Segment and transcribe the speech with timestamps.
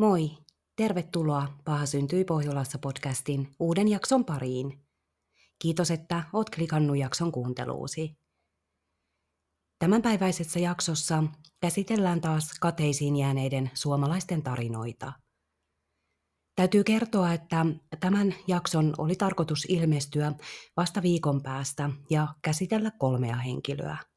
[0.00, 0.30] Moi!
[0.76, 4.86] Tervetuloa Paha syntyi Pohjolassa podcastin uuden jakson pariin.
[5.58, 8.16] Kiitos, että oot klikannut jakson kuunteluusi.
[9.78, 11.24] Tämänpäiväisessä jaksossa
[11.60, 15.12] käsitellään taas kateisiin jääneiden suomalaisten tarinoita.
[16.56, 17.66] Täytyy kertoa, että
[18.00, 20.32] tämän jakson oli tarkoitus ilmestyä
[20.76, 24.09] vasta viikon päästä ja käsitellä kolmea henkilöä.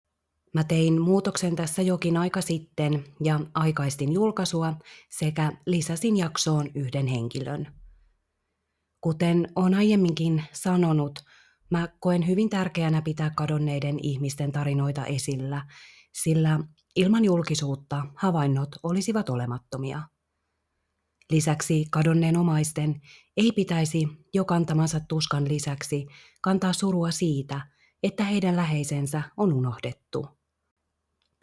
[0.54, 4.74] Mä tein muutoksen tässä jokin aika sitten ja aikaistin julkaisua
[5.10, 7.68] sekä lisäsin jaksoon yhden henkilön.
[9.02, 11.20] Kuten olen aiemminkin sanonut,
[11.70, 15.66] mä koen hyvin tärkeänä pitää kadonneiden ihmisten tarinoita esillä,
[16.12, 16.60] sillä
[16.96, 20.02] ilman julkisuutta havainnot olisivat olemattomia.
[21.32, 23.02] Lisäksi kadonneen omaisten
[23.38, 26.08] ei pitäisi jo kantamansa tuskan lisäksi
[26.42, 27.62] kantaa surua siitä,
[28.04, 30.43] että heidän läheisensä on unohdettu.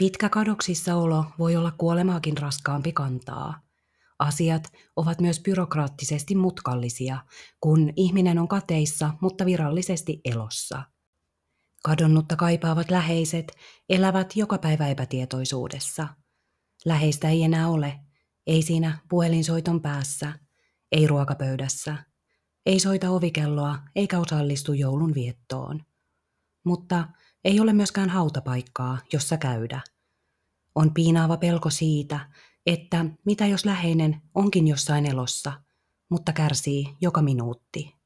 [0.01, 3.61] Pitkä kadoksissa olo voi olla kuolemaakin raskaampi kantaa.
[4.19, 7.19] Asiat ovat myös byrokraattisesti mutkallisia,
[7.61, 10.83] kun ihminen on kateissa, mutta virallisesti elossa.
[11.85, 13.53] Kadonnutta kaipaavat läheiset
[13.89, 16.09] elävät joka päivä epätietoisuudessa.
[16.85, 18.01] Läheistä ei enää ole,
[18.47, 20.33] ei siinä puhelinsoiton päässä,
[20.93, 21.97] ei ruokapöydässä,
[22.67, 25.81] ei soita ovikelloa eikä osallistu joulun viettoon.
[26.65, 27.09] Mutta
[27.45, 29.81] ei ole myöskään hautapaikkaa, jossa käydä.
[30.75, 32.21] On piinaava pelko siitä,
[32.67, 35.53] että mitä jos läheinen onkin jossain elossa,
[36.09, 38.01] mutta kärsii joka minuutti.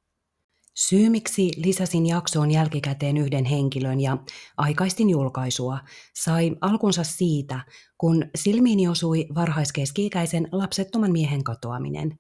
[0.75, 4.19] Syy, miksi lisäsin jaksoon jälkikäteen yhden henkilön ja
[4.57, 5.79] aikaistin julkaisua,
[6.15, 7.61] sai alkunsa siitä,
[7.99, 12.19] kun silmiini osui varhaiskeski-ikäisen lapsettoman miehen katoaminen.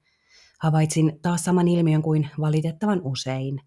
[0.60, 3.60] Havaitsin taas saman ilmiön kuin valitettavan usein.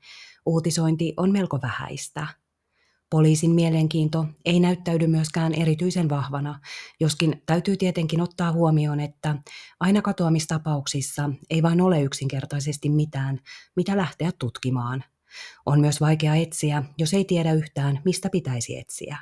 [0.45, 2.27] Uutisointi on melko vähäistä.
[3.09, 6.59] Poliisin mielenkiinto ei näyttäydy myöskään erityisen vahvana,
[6.99, 9.35] joskin täytyy tietenkin ottaa huomioon, että
[9.79, 13.39] aina katoamistapauksissa ei vain ole yksinkertaisesti mitään,
[13.75, 15.03] mitä lähteä tutkimaan.
[15.65, 19.17] On myös vaikea etsiä, jos ei tiedä yhtään, mistä pitäisi etsiä.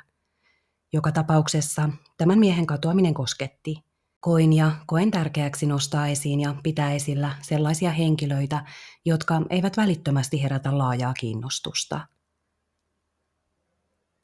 [0.92, 3.76] Joka tapauksessa tämän miehen katoaminen kosketti.
[4.20, 8.64] Koin ja koen tärkeäksi nostaa esiin ja pitää esillä sellaisia henkilöitä,
[9.04, 12.00] jotka eivät välittömästi herätä laajaa kiinnostusta–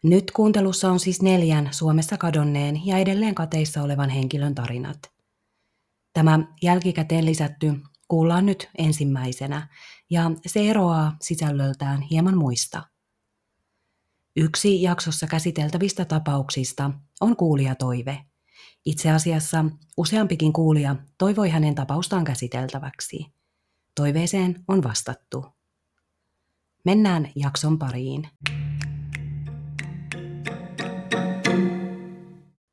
[0.03, 4.99] nyt kuuntelussa on siis neljän Suomessa kadonneen ja edelleen kateissa olevan henkilön tarinat.
[6.13, 7.75] Tämä jälkikäteen lisätty
[8.09, 9.69] kuullaan nyt ensimmäisenä
[10.11, 12.83] ja se eroaa sisällöltään hieman muista.
[14.37, 16.91] Yksi jaksossa käsiteltävistä tapauksista
[17.21, 18.25] on kuulijatoive.
[18.85, 19.65] Itse asiassa
[19.97, 23.27] useampikin kuulija toivoi hänen tapaustaan käsiteltäväksi.
[23.95, 25.47] Toiveeseen on vastattu.
[26.85, 28.29] Mennään jakson pariin.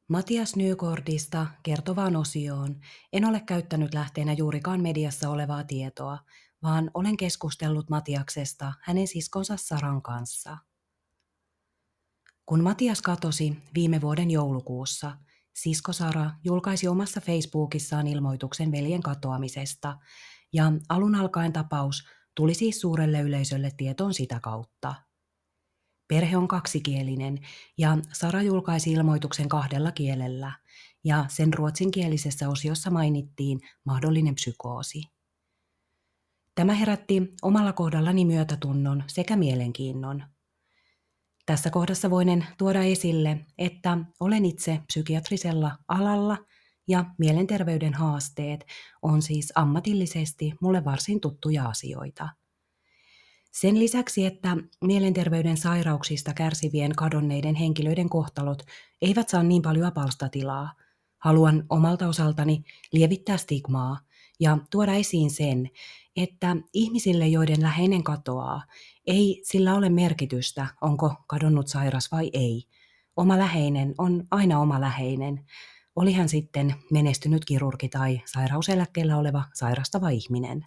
[0.10, 2.80] Matias Nykordista kertovaan osioon
[3.14, 6.18] en ole käyttänyt lähteenä juurikaan mediassa olevaa tietoa,
[6.64, 10.58] vaan olen keskustellut Matiaksesta hänen siskonsa Saran kanssa.
[12.46, 15.18] Kun Matias katosi viime vuoden joulukuussa,
[15.54, 19.98] sisko Sara julkaisi omassa Facebookissaan ilmoituksen veljen katoamisesta,
[20.54, 24.96] ja alun alkaen tapaus tuli siis suurelle yleisölle tietoon sitä kautta–
[26.10, 27.40] Perhe on kaksikielinen
[27.78, 30.52] ja Sara julkaisi ilmoituksen kahdella kielellä
[31.04, 35.04] ja sen ruotsinkielisessä osiossa mainittiin mahdollinen psykoosi.
[36.56, 40.24] Tämä herätti omalla kohdallani myötätunnon sekä mielenkiinnon.
[41.46, 46.38] Tässä kohdassa voinen tuoda esille, että olen itse psykiatrisella alalla
[46.88, 48.66] ja mielenterveyden haasteet
[49.02, 52.30] on siis ammatillisesti mulle varsin tuttuja asioita–
[53.52, 58.64] sen lisäksi, että mielenterveyden sairauksista kärsivien kadonneiden henkilöiden kohtalot
[59.02, 60.74] eivät saa niin paljon palstatilaa,
[61.18, 64.00] haluan omalta osaltani lievittää stigmaa
[64.40, 65.70] ja tuoda esiin sen,
[66.16, 68.64] että ihmisille, joiden läheinen katoaa,
[69.08, 72.64] ei sillä ole merkitystä, onko kadonnut sairas vai ei.
[73.18, 75.46] Oma läheinen on aina oma läheinen,
[75.96, 80.66] oli hän sitten menestynyt kirurgi tai sairauseläkkeellä oleva sairastava ihminen.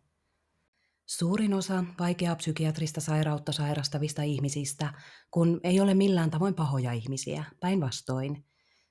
[1.06, 4.94] Suurin osa vaikeaa psykiatrista sairautta sairastavista ihmisistä,
[5.30, 8.44] kun ei ole millään tavoin pahoja ihmisiä, päinvastoin.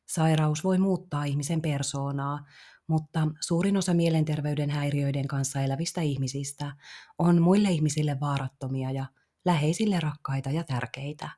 [0.07, 2.39] Sairaus voi muuttaa ihmisen persoonaa,
[2.87, 6.75] mutta suurin osa mielenterveyden häiriöiden kanssa elävistä ihmisistä
[7.17, 9.05] on muille ihmisille vaarattomia ja
[9.45, 11.29] läheisille rakkaita ja tärkeitä.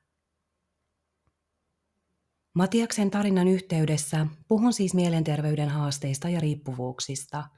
[2.56, 7.44] Matiaksen tarinan yhteydessä puhun siis mielenterveyden haasteista ja riippuvuuksista–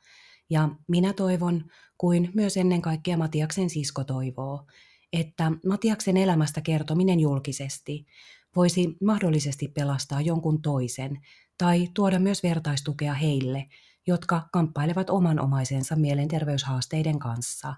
[0.50, 1.64] ja minä toivon,
[1.98, 4.68] kuin myös ennen kaikkea Matiaksen sisko toivoo,
[5.14, 8.06] että Matiaksen elämästä kertominen julkisesti
[8.56, 11.22] voisi mahdollisesti pelastaa jonkun toisen
[11.58, 13.68] tai tuoda myös vertaistukea heille,
[14.08, 17.76] jotka kamppailevat oman omaisensa mielenterveyshaasteiden kanssa.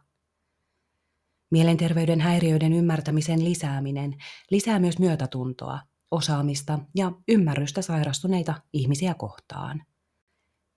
[1.51, 4.15] Mielenterveyden häiriöiden ymmärtämisen lisääminen
[4.51, 5.79] lisää myös myötätuntoa,
[6.11, 9.83] osaamista ja ymmärrystä sairastuneita ihmisiä kohtaan.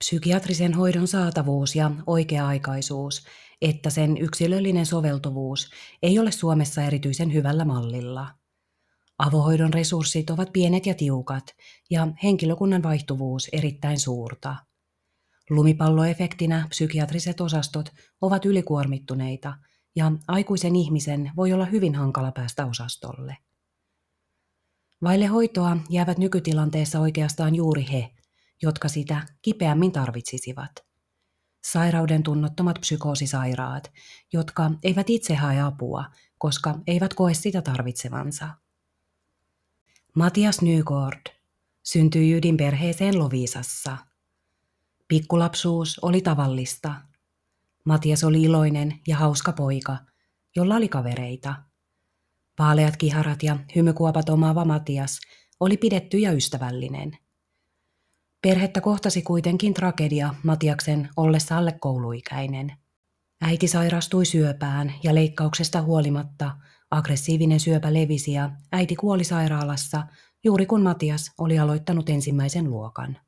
[0.05, 3.25] Psykiatrisen hoidon saatavuus ja oikea-aikaisuus,
[3.63, 5.71] että sen yksilöllinen soveltuvuus
[6.03, 8.29] ei ole Suomessa erityisen hyvällä mallilla.
[9.19, 11.45] Avohoidon resurssit ovat pienet ja tiukat
[11.91, 14.57] ja henkilökunnan vaihtuvuus erittäin suurta.
[15.51, 19.55] Lumipalloefektinä psykiatriset osastot ovat ylikuormittuneita
[19.97, 23.37] ja aikuisen ihmisen voi olla hyvin hankala päästä osastolle.
[25.03, 28.11] Vaille hoitoa jäävät nykytilanteessa oikeastaan juuri he,
[28.63, 30.73] jotka sitä kipeämmin tarvitsisivat.
[31.65, 33.93] Sairauden tunnottomat psykoosisairaat,
[34.33, 36.05] jotka eivät itse hae apua,
[36.39, 38.49] koska eivät koe sitä tarvitsevansa.
[40.15, 41.27] Matias Nygård
[41.83, 43.97] syntyi ydinperheeseen Lovisassa.
[45.09, 46.95] Pikkulapsuus oli tavallista.
[47.85, 49.99] Matias oli iloinen ja hauska poika,
[50.57, 51.55] jolla oli kavereita.
[52.59, 55.21] Vaaleat kiharat ja hymykuopat omaava Matias
[55.61, 57.17] oli pidetty ja ystävällinen–
[58.43, 62.73] Perhettä kohtasi kuitenkin tragedia Matiaksen ollessa alle kouluikäinen.
[63.43, 66.57] Äiti sairastui syöpään ja leikkauksesta huolimatta
[66.91, 70.03] aggressiivinen syöpä levisi ja äiti kuoli sairaalassa
[70.45, 73.19] juuri kun Matias oli aloittanut ensimmäisen luokan.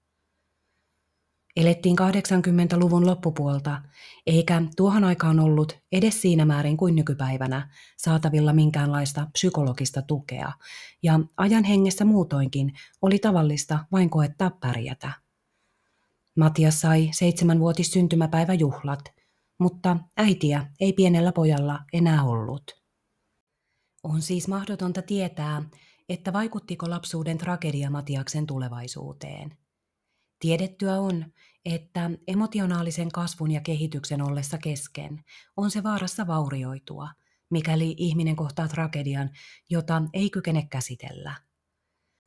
[1.56, 3.82] Elettiin 80-luvun loppupuolta,
[4.26, 10.52] eikä tuohon aikaan ollut edes siinä määrin kuin nykypäivänä saatavilla minkäänlaista psykologista tukea,
[11.02, 12.72] ja ajan hengessä muutoinkin
[13.02, 15.12] oli tavallista vain koettaa pärjätä.
[16.36, 19.12] Matias sai seitsemänvuotis syntymäpäiväjuhlat,
[19.58, 22.82] mutta äitiä ei pienellä pojalla enää ollut.
[24.02, 25.62] On siis mahdotonta tietää,
[26.08, 29.56] että vaikuttiko lapsuuden tragedia Matiaksen tulevaisuuteen–
[30.42, 31.24] Tiedettyä on,
[31.64, 35.24] että emotionaalisen kasvun ja kehityksen ollessa kesken
[35.56, 37.08] on se vaarassa vaurioitua,
[37.50, 39.30] mikäli ihminen kohtaa tragedian,
[39.70, 41.34] jota ei kykene käsitellä.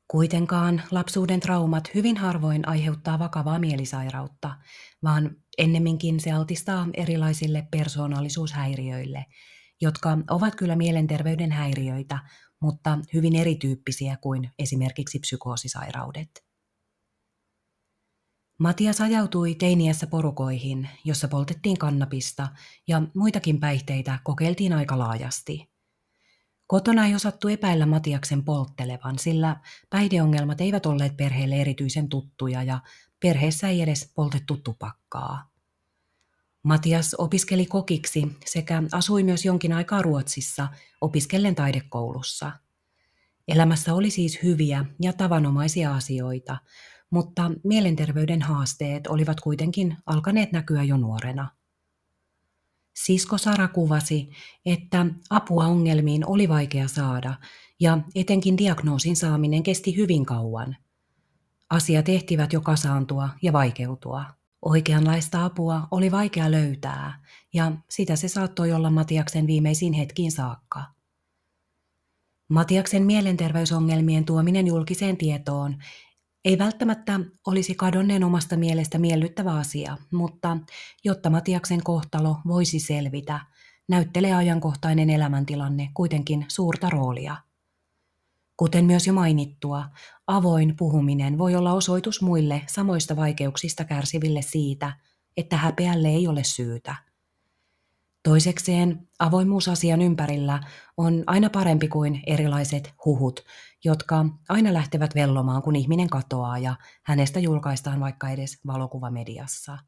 [0.08, 4.56] Kuitenkaan lapsuuden traumat hyvin harvoin aiheuttaa vakavaa mielisairautta,
[5.02, 9.26] vaan ennemminkin se altistaa erilaisille persoonallisuushäiriöille,
[9.80, 12.18] jotka ovat kyllä mielenterveyden häiriöitä,
[12.60, 16.45] mutta hyvin erityyppisiä kuin esimerkiksi psykoosisairaudet.
[18.58, 22.48] Matias ajautui teiniässä porukoihin, jossa poltettiin kannabista
[22.88, 25.70] ja muitakin päihteitä kokeiltiin aika laajasti.
[26.66, 29.56] Kotona ei osattu epäillä Matiaksen polttelevan, sillä
[29.90, 32.80] päihdeongelmat eivät olleet perheelle erityisen tuttuja ja
[33.20, 35.50] perheessä ei edes poltettu tupakkaa.
[36.62, 40.68] Matias opiskeli kokiksi sekä asui myös jonkin aikaa Ruotsissa
[41.00, 42.52] opiskellen taidekoulussa.
[43.48, 46.58] Elämässä oli siis hyviä ja tavanomaisia asioita,
[47.10, 51.50] mutta mielenterveyden haasteet olivat kuitenkin alkaneet näkyä jo nuorena.
[52.96, 54.30] Sisko Sara kuvasi,
[54.66, 57.34] että apua ongelmiin oli vaikea saada
[57.80, 60.76] ja etenkin diagnoosin saaminen kesti hyvin kauan.
[61.70, 64.24] Asia tehtivät jo kasaantua ja vaikeutua.
[64.62, 67.24] Oikeanlaista apua oli vaikea löytää
[67.54, 70.84] ja sitä se saattoi olla Matiaksen viimeisiin hetkiin saakka.
[72.48, 75.76] Matiaksen mielenterveysongelmien tuominen julkiseen tietoon
[76.46, 80.56] ei välttämättä olisi kadonneen omasta mielestä miellyttävä asia, mutta
[81.04, 83.40] jotta Matiaksen kohtalo voisi selvitä,
[83.88, 87.36] näyttelee ajankohtainen elämäntilanne kuitenkin suurta roolia.
[88.56, 89.84] Kuten myös jo mainittua,
[90.26, 94.92] avoin puhuminen voi olla osoitus muille samoista vaikeuksista kärsiville siitä,
[95.36, 96.94] että häpeälle ei ole syytä–
[98.26, 100.60] Toisekseen avoimuus asian ympärillä
[100.96, 103.40] on aina parempi kuin erilaiset huhut,
[103.86, 109.78] jotka aina lähtevät vellomaan, kun ihminen katoaa ja hänestä julkaistaan vaikka edes valokuvamediassa.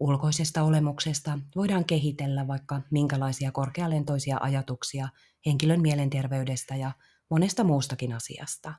[0.00, 5.08] Ulkoisesta olemuksesta voidaan kehitellä vaikka minkälaisia korkealentoisia ajatuksia
[5.46, 6.92] henkilön mielenterveydestä ja
[7.30, 8.74] monesta muustakin asiasta.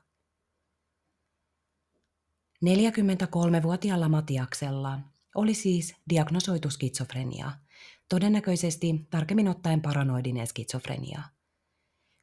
[2.64, 4.98] 43-vuotiaalla Matiaksella
[5.34, 7.52] oli siis diagnosoitu skitsofrenia–
[8.08, 11.22] todennäköisesti tarkemmin ottaen paranoidinen skitsofrenia.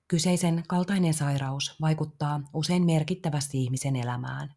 [0.08, 4.56] Kyseisen kaltainen sairaus vaikuttaa usein merkittävästi ihmisen elämään.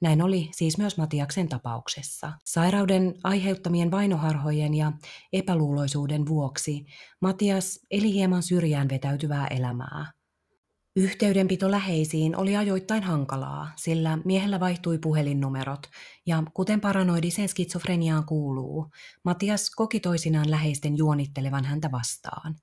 [0.00, 2.32] Näin oli siis myös Matiaksen tapauksessa.
[2.44, 4.92] Sairauden aiheuttamien vainoharhojen ja
[5.32, 6.86] epäluuloisuuden vuoksi
[7.20, 10.12] Matias eli hieman syrjään vetäytyvää elämää.
[10.96, 15.86] Yhteydenpito läheisiin oli ajoittain hankalaa, sillä miehellä vaihtui puhelinnumerot,
[16.26, 18.90] ja kuten paranoidiseen skitsofreniaan kuuluu,
[19.24, 22.54] Matias koki toisinaan läheisten juonittelevan häntä vastaan.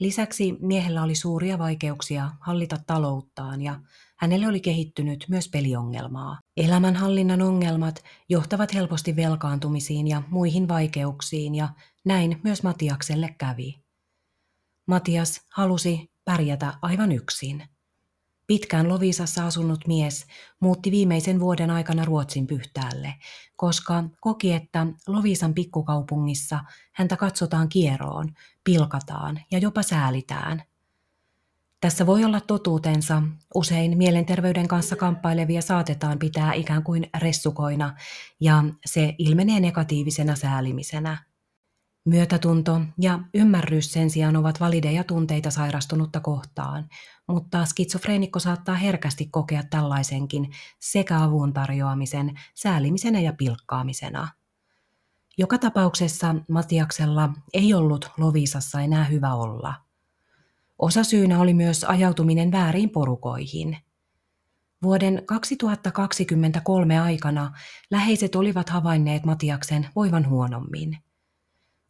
[0.00, 3.80] Lisäksi miehellä oli suuria vaikeuksia hallita talouttaan ja
[4.16, 6.40] hänelle oli kehittynyt myös peliongelmaa.
[6.56, 11.68] Elämänhallinnan ongelmat johtavat helposti velkaantumisiin ja muihin vaikeuksiin ja
[12.04, 13.80] näin myös Matiakselle kävi.
[14.86, 17.75] Matias halusi pärjätä aivan yksin.
[18.46, 20.26] Pitkään Lovisassa asunut mies
[20.60, 23.14] muutti viimeisen vuoden aikana Ruotsin pyhtäälle,
[23.56, 26.60] koska koki, että Lovisan pikkukaupungissa
[26.92, 28.34] häntä katsotaan kieroon,
[28.64, 30.62] pilkataan ja jopa säälitään.
[31.80, 33.22] Tässä voi olla totuutensa.
[33.54, 37.94] Usein mielenterveyden kanssa kamppailevia saatetaan pitää ikään kuin ressukoina,
[38.40, 41.24] ja se ilmenee negatiivisena säälimisenä.
[42.06, 46.88] Myötätunto ja ymmärrys sen sijaan ovat valideja tunteita sairastunutta kohtaan,
[47.28, 54.28] mutta skitsofreenikko saattaa herkästi kokea tällaisenkin sekä avun tarjoamisen, säälimisenä ja pilkkaamisena.
[55.38, 59.74] Joka tapauksessa Matiaksella ei ollut Lovisassa enää hyvä olla.
[60.78, 63.76] Osa syynä oli myös ajautuminen väärin porukoihin.
[64.82, 67.52] Vuoden 2023 aikana
[67.90, 70.98] läheiset olivat havainneet Matiaksen voivan huonommin–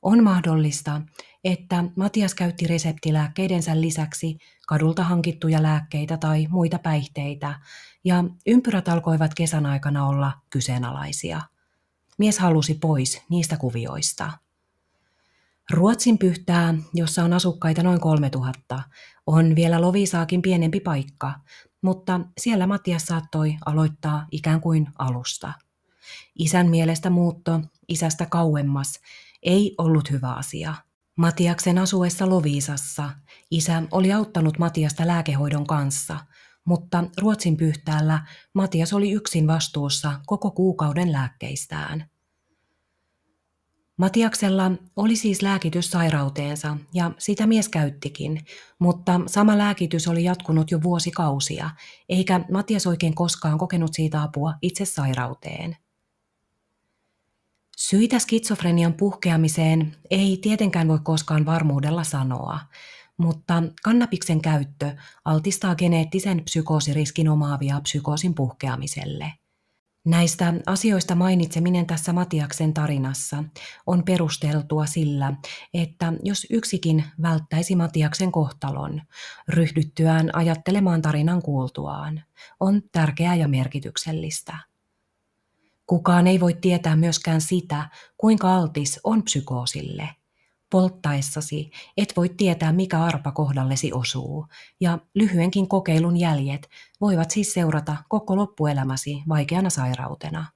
[0.07, 1.01] on mahdollista,
[1.45, 7.61] että Matias käytti reseptilääkkeidensä lisäksi kadulta hankittuja lääkkeitä tai muita päihteitä,
[8.05, 11.41] ja ympyrät alkoivat kesän aikana olla kyseenalaisia.
[12.19, 14.33] Mies halusi pois niistä kuvioista.
[15.71, 18.83] Ruotsin pyhtää, jossa on asukkaita noin 3000,
[19.27, 21.35] on vielä Lovisaakin pienempi paikka,
[21.83, 25.53] mutta siellä Matias saattoi aloittaa ikään kuin alusta.
[26.39, 29.01] Isän mielestä muutto isästä kauemmas
[29.43, 30.75] ei ollut hyvä asia.
[31.17, 33.11] Matiaksen asuessa Loviisassa
[33.51, 36.19] isä oli auttanut Matiasta lääkehoidon kanssa,
[36.65, 42.11] mutta Ruotsin pyhtäällä Matias oli yksin vastuussa koko kuukauden lääkkeistään.
[43.97, 48.45] Matiaksella oli siis lääkitys sairauteensa ja sitä mies käyttikin,
[48.79, 51.71] mutta sama lääkitys oli jatkunut jo vuosikausia,
[52.09, 55.77] eikä Matias oikein koskaan kokenut siitä apua itse sairauteen.
[57.77, 62.61] Syitä skitsofrenian puhkeamiseen ei tietenkään voi koskaan varmuudella sanoa,
[63.17, 69.33] mutta kannabiksen käyttö altistaa geneettisen psykoosiriskin omaavia psykoosin puhkeamiselle.
[70.07, 73.45] Näistä asioista mainitseminen tässä Matiaksen tarinassa
[73.87, 75.33] on perusteltua sillä,
[75.75, 79.03] että jos yksikin välttäisi Matiaksen kohtalon,
[79.49, 82.23] ryhdyttyään ajattelemaan tarinan kuultuaan,
[82.61, 84.76] on tärkeää ja merkityksellistä.
[85.87, 90.09] Kukaan ei voi tietää myöskään sitä, kuinka altis on psykoosille.
[90.71, 94.47] Polttaessasi et voi tietää, mikä arpa kohdallesi osuu,
[94.81, 96.69] ja lyhyenkin kokeilun jäljet
[97.01, 100.47] voivat siis seurata koko loppuelämäsi vaikeana sairautena.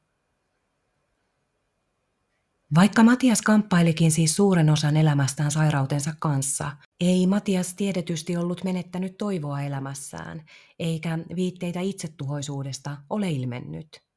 [2.75, 9.61] Vaikka Matias kamppailikin siis suuren osan elämästään sairautensa kanssa, ei Matias tiedetysti ollut menettänyt toivoa
[9.61, 10.43] elämässään,
[10.79, 14.10] eikä viitteitä itsetuhoisuudesta ole ilmennyt.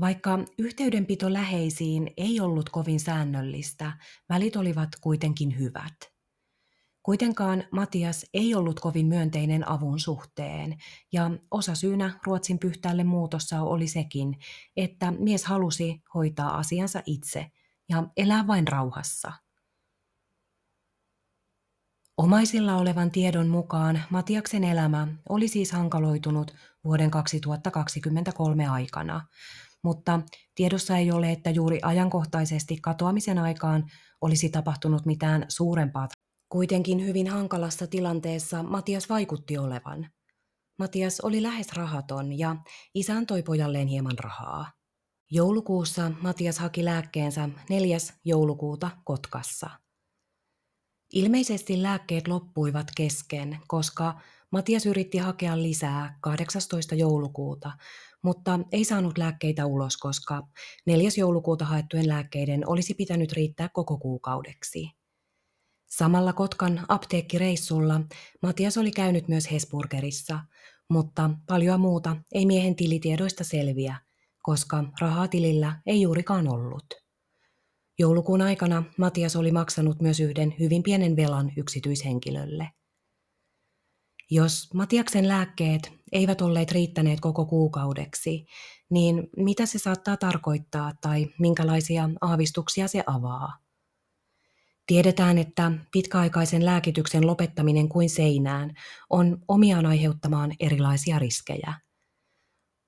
[0.00, 3.92] Vaikka yhteydenpito läheisiin ei ollut kovin säännöllistä,
[4.28, 6.14] välit olivat kuitenkin hyvät.
[7.02, 10.76] Kuitenkaan Matias ei ollut kovin myönteinen avun suhteen,
[11.12, 14.36] ja osa syynä Ruotsin pyhtäälle muutossa oli sekin,
[14.76, 17.50] että mies halusi hoitaa asiansa itse
[17.88, 19.32] ja elää vain rauhassa.
[22.16, 29.26] Omaisilla olevan tiedon mukaan Matiaksen elämä oli siis hankaloitunut vuoden 2023 aikana,
[29.84, 30.20] mutta
[30.54, 33.84] tiedossa ei ole, että juuri ajankohtaisesti katoamisen aikaan
[34.20, 36.08] olisi tapahtunut mitään suurempaa.
[36.48, 40.10] Kuitenkin hyvin hankalassa tilanteessa Matias vaikutti olevan.
[40.78, 42.56] Matias oli lähes rahaton ja
[42.94, 44.72] isä antoi pojalleen hieman rahaa.
[45.30, 47.96] Joulukuussa Matias haki lääkkeensä 4.
[48.24, 49.70] joulukuuta Kotkassa.
[51.12, 56.94] Ilmeisesti lääkkeet loppuivat kesken, koska Matias yritti hakea lisää 18.
[56.94, 57.72] joulukuuta,
[58.24, 60.48] mutta ei saanut lääkkeitä ulos, koska
[60.86, 61.08] 4.
[61.16, 64.90] joulukuuta haettujen lääkkeiden olisi pitänyt riittää koko kuukaudeksi.
[65.86, 68.00] Samalla Kotkan apteekkireissulla
[68.42, 70.40] Matias oli käynyt myös Hesburgerissa,
[70.88, 73.96] mutta paljon muuta ei miehen tilitiedoista selviä,
[74.42, 76.84] koska rahaa tilillä ei juurikaan ollut.
[77.98, 82.70] Joulukuun aikana Matias oli maksanut myös yhden hyvin pienen velan yksityishenkilölle–
[84.34, 88.46] jos Matiaksen lääkkeet eivät olleet riittäneet koko kuukaudeksi,
[88.90, 93.58] niin mitä se saattaa tarkoittaa tai minkälaisia aavistuksia se avaa?
[94.86, 98.74] Tiedetään, että pitkäaikaisen lääkityksen lopettaminen kuin seinään
[99.10, 101.74] on omiaan aiheuttamaan erilaisia riskejä.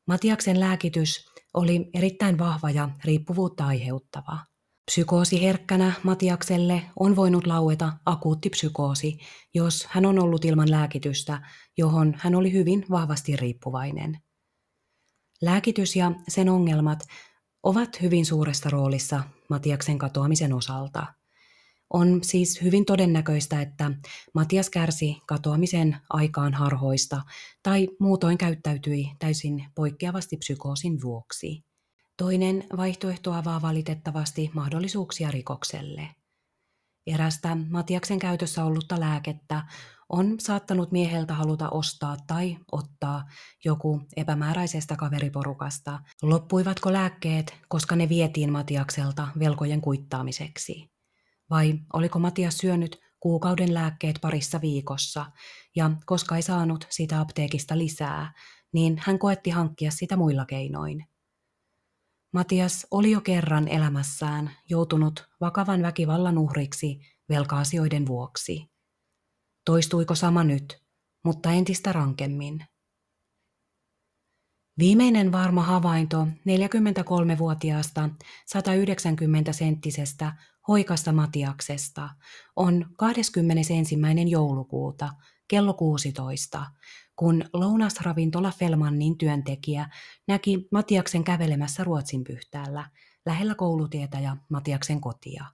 [0.07, 4.39] Matiaksen lääkitys oli erittäin vahva ja riippuvuutta aiheuttava.
[4.87, 9.19] Psykoosiherkkänä Matiakselle on voinut laueta akuutti psykoosi,
[9.55, 11.43] jos hän on ollut ilman lääkitystä,
[11.77, 14.19] johon hän oli hyvin vahvasti riippuvainen.
[15.43, 16.99] Lääkitys ja sen ongelmat
[17.63, 21.07] ovat hyvin suuressa roolissa Matiaksen katoamisen osalta.
[21.91, 23.91] On siis hyvin todennäköistä, että
[24.35, 27.23] Matias kärsi katoamisen aikaan harhoista
[27.63, 31.65] tai muutoin käyttäytyi täysin poikkeavasti psykoosin vuoksi.
[32.17, 36.09] Toinen vaihtoehto avaa valitettavasti mahdollisuuksia rikokselle.
[37.07, 39.63] Erästä Matiaksen käytössä ollutta lääkettä
[40.09, 43.25] on saattanut mieheltä haluta ostaa tai ottaa
[43.65, 45.99] joku epämääräisestä kaveriporukasta.
[46.23, 50.91] Loppuivatko lääkkeet, koska ne vietiin Matiakselta velkojen kuittaamiseksi?
[51.51, 55.27] Vai oliko Matias syönyt kuukauden lääkkeet parissa viikossa,
[55.77, 58.33] ja koska ei saanut sitä apteekista lisää,
[58.73, 61.16] niin hän koetti hankkia sitä muilla keinoin.
[62.33, 68.71] Matias oli jo kerran elämässään joutunut vakavan väkivallan uhriksi velka-asioiden vuoksi.
[69.65, 70.83] Toistuiko sama nyt,
[71.25, 72.65] mutta entistä rankemmin?
[74.79, 78.09] Viimeinen varma havainto 43-vuotiaasta
[78.57, 80.33] 190-senttisestä
[80.69, 82.09] hoikasta Matiaksesta
[82.57, 83.75] on 21.
[84.29, 85.09] joulukuuta
[85.49, 86.67] kello 16,
[87.17, 89.89] kun lounasravintola Felmannin työntekijä
[90.29, 92.91] näki Matiaksen kävelemässä Ruotsin pyhtäällä
[93.27, 95.45] lähellä koulutietä ja Matiaksen kotia.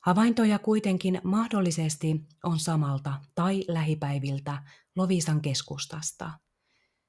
[0.00, 4.62] Havaintoja kuitenkin mahdollisesti on samalta tai lähipäiviltä
[4.96, 6.30] Lovisan keskustasta.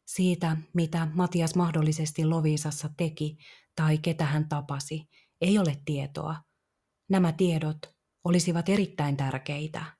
[0.05, 3.37] Siitä, mitä Matias mahdollisesti Lovisassa teki
[3.75, 5.09] tai ketä hän tapasi,
[5.41, 6.35] ei ole tietoa.
[7.09, 7.77] Nämä tiedot
[8.23, 9.94] olisivat erittäin tärkeitä.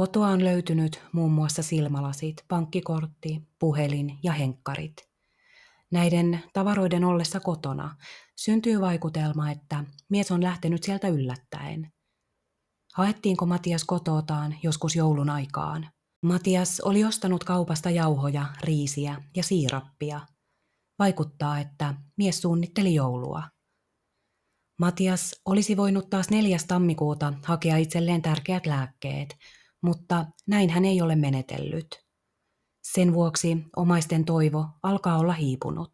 [0.00, 5.08] Kotoa on löytynyt muun muassa silmälasit, pankkikortti, puhelin ja henkkarit.
[5.90, 7.96] Näiden tavaroiden ollessa kotona
[8.36, 11.92] syntyy vaikutelma, että mies on lähtenyt sieltä yllättäen.
[12.94, 15.88] Haettiinko Matias kotootaan joskus joulun aikaan?
[16.22, 20.20] Matias oli ostanut kaupasta jauhoja, riisiä ja siirappia.
[20.98, 23.42] Vaikuttaa, että mies suunnitteli joulua.
[24.78, 26.56] Matias olisi voinut taas 4.
[26.68, 29.36] tammikuuta hakea itselleen tärkeät lääkkeet,
[29.82, 31.86] mutta näin hän ei ole menetellyt.
[32.82, 35.92] Sen vuoksi omaisten toivo alkaa olla hiipunut.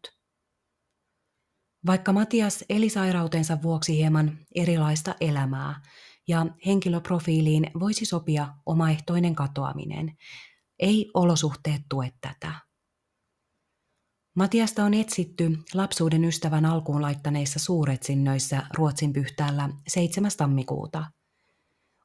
[1.85, 5.81] Vaikka Matias eli sairautensa vuoksi hieman erilaista elämää
[6.27, 10.17] ja henkilöprofiiliin voisi sopia omaehtoinen katoaminen,
[10.79, 12.51] ei olosuhteet tue tätä.
[14.35, 20.31] Matiasta on etsitty lapsuuden ystävän alkuun laittaneissa suuretsinnöissä Ruotsin pyhtäällä 7.
[20.37, 21.05] tammikuuta–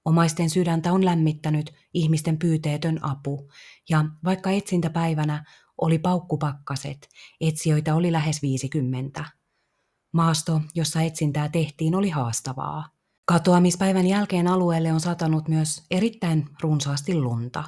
[0.04, 3.50] Omaisten sydäntä on lämmittänyt ihmisten pyyteetön apu,
[3.90, 5.44] ja vaikka etsintäpäivänä
[5.78, 7.08] oli paukkupakkaset,
[7.40, 9.24] etsijöitä oli lähes 50.
[10.12, 12.88] Maasto, jossa etsintää tehtiin, oli haastavaa.
[13.24, 17.64] Katoamispäivän jälkeen alueelle on satanut myös erittäin runsaasti lunta.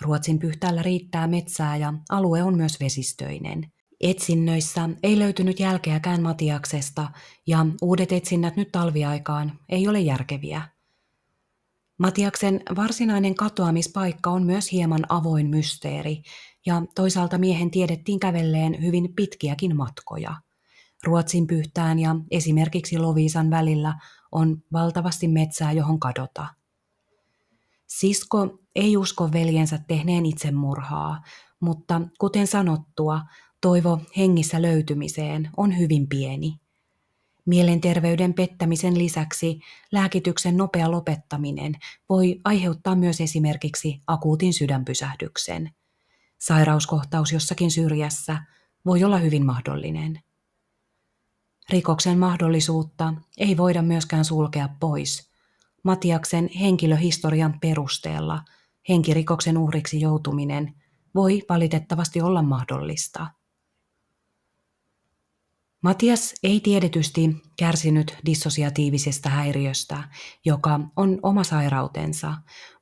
[0.00, 3.72] Ruotsin pyhtäällä riittää metsää ja alue on myös vesistöinen.
[4.00, 7.10] Etsinnöissä ei löytynyt jälkeäkään Matiaksesta
[7.46, 10.75] ja uudet etsinnät nyt talviaikaan ei ole järkeviä.
[11.98, 16.22] Matiaksen varsinainen katoamispaikka on myös hieman avoin mysteeri,
[16.66, 20.36] ja toisaalta miehen tiedettiin kävelleen hyvin pitkiäkin matkoja.
[21.04, 23.94] Ruotsin pyhtään ja esimerkiksi Loviisan välillä
[24.32, 26.46] on valtavasti metsää, johon kadota.
[27.86, 31.22] Sisko ei usko veljensä tehneen itsemurhaa,
[31.60, 33.20] mutta kuten sanottua,
[33.60, 36.60] toivo hengissä löytymiseen on hyvin pieni.
[37.46, 39.60] Mielenterveyden pettämisen lisäksi
[39.92, 41.74] lääkityksen nopea lopettaminen
[42.08, 45.70] voi aiheuttaa myös esimerkiksi akuutin sydänpysähdyksen.
[46.38, 48.38] Sairauskohtaus jossakin syrjässä
[48.86, 50.20] voi olla hyvin mahdollinen.
[51.70, 55.30] Rikoksen mahdollisuutta ei voida myöskään sulkea pois.
[55.82, 58.42] Matiaksen henkilöhistorian perusteella
[58.88, 60.74] henkirikoksen uhriksi joutuminen
[61.14, 63.26] voi valitettavasti olla mahdollista.
[65.82, 70.04] Matias ei tiedetysti kärsinyt dissosiatiivisesta häiriöstä,
[70.44, 72.34] joka on oma sairautensa,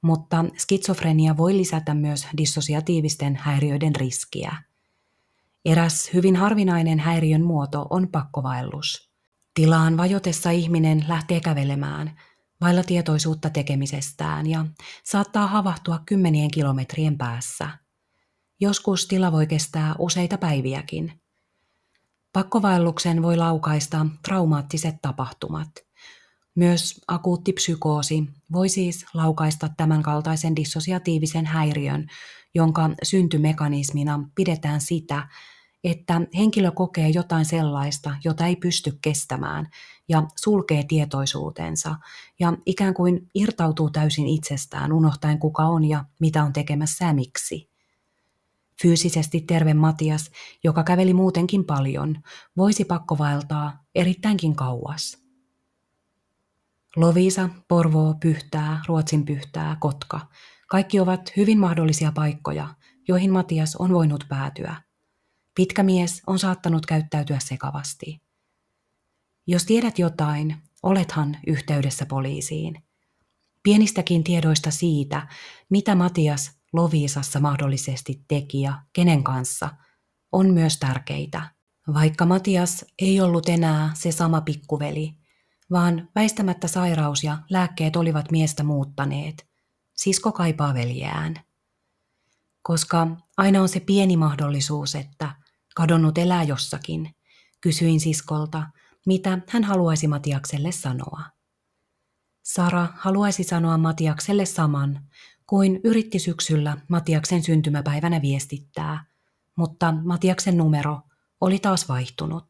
[0.03, 4.57] mutta skitsofrenia voi lisätä myös dissosiatiivisten häiriöiden riskiä.
[5.65, 9.11] Eräs hyvin harvinainen häiriön muoto on pakkovaellus.
[9.55, 12.21] Tilaan vajotessa ihminen lähtee kävelemään,
[12.61, 14.67] vailla tietoisuutta tekemisestään ja
[15.05, 17.69] saattaa havahtua kymmenien kilometrien päässä.
[18.61, 21.13] Joskus tila voi kestää useita päiviäkin–
[22.35, 25.69] Pakkovaelluksen voi laukaista traumaattiset tapahtumat.
[26.55, 32.07] Myös akuutti psykoosi voi siis laukaista tämänkaltaisen dissosiatiivisen häiriön,
[32.55, 35.29] jonka syntymekanismina pidetään sitä,
[35.85, 39.69] että henkilö kokee jotain sellaista, jota ei pysty kestämään
[40.09, 41.95] ja sulkee tietoisuutensa
[42.41, 47.74] ja ikään kuin irtautuu täysin itsestään, unohtaen kuka on ja mitä on tekemässä ja miksi.
[48.85, 50.31] Fyysisesti terve Matias,
[50.65, 52.23] joka käveli muutenkin paljon,
[52.57, 55.19] voisi pakkovaeltaa erittäinkin kauas.
[56.97, 60.21] Lovisa, Porvoo, Pyhtää, Ruotsin Pyhtää, Kotka.
[60.69, 62.75] Kaikki ovat hyvin mahdollisia paikkoja,
[63.09, 64.77] joihin Matias on voinut päätyä.
[65.55, 68.23] Pitkä mies on saattanut käyttäytyä sekavasti.
[69.47, 72.83] Jos tiedät jotain, olethan yhteydessä poliisiin.
[73.63, 75.29] Pienistäkin tiedoista siitä,
[75.71, 79.69] mitä Matias Loviisassa mahdollisesti teki ja kenen kanssa,
[80.33, 81.51] on myös tärkeitä.
[81.95, 85.15] Vaikka Matias ei ollut enää se sama pikkuveli,
[85.71, 89.47] vaan väistämättä sairaus ja lääkkeet olivat miestä muuttaneet,
[89.97, 91.35] sisko kaipaa veljeään.
[92.63, 93.07] Koska
[93.37, 95.35] aina on se pieni mahdollisuus, että
[95.77, 97.15] kadonnut elää jossakin,
[97.61, 98.67] kysyin siskolta,
[99.07, 101.23] mitä hän haluaisi Matiakselle sanoa.
[102.43, 105.01] Sara haluaisi sanoa Matiakselle saman,
[105.47, 109.05] kuin yritti syksyllä Matiaksen syntymäpäivänä viestittää,
[109.57, 111.01] mutta Matiaksen numero
[111.41, 112.47] oli taas vaihtunut.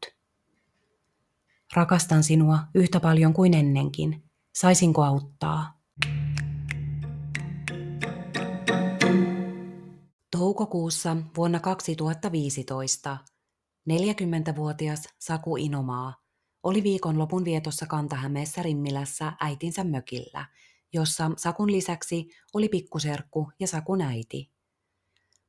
[1.73, 4.23] Rakastan sinua yhtä paljon kuin ennenkin.
[4.55, 5.79] Saisinko auttaa?
[10.31, 13.17] Toukokuussa vuonna 2015
[13.89, 16.13] 40-vuotias Saku Inomaa
[16.63, 20.45] oli viikonlopun vietossa Kantahämeessä Rimmilässä äitinsä mökillä,
[20.95, 24.51] jossa Sakun lisäksi oli pikkuserkku ja Sakun äiti.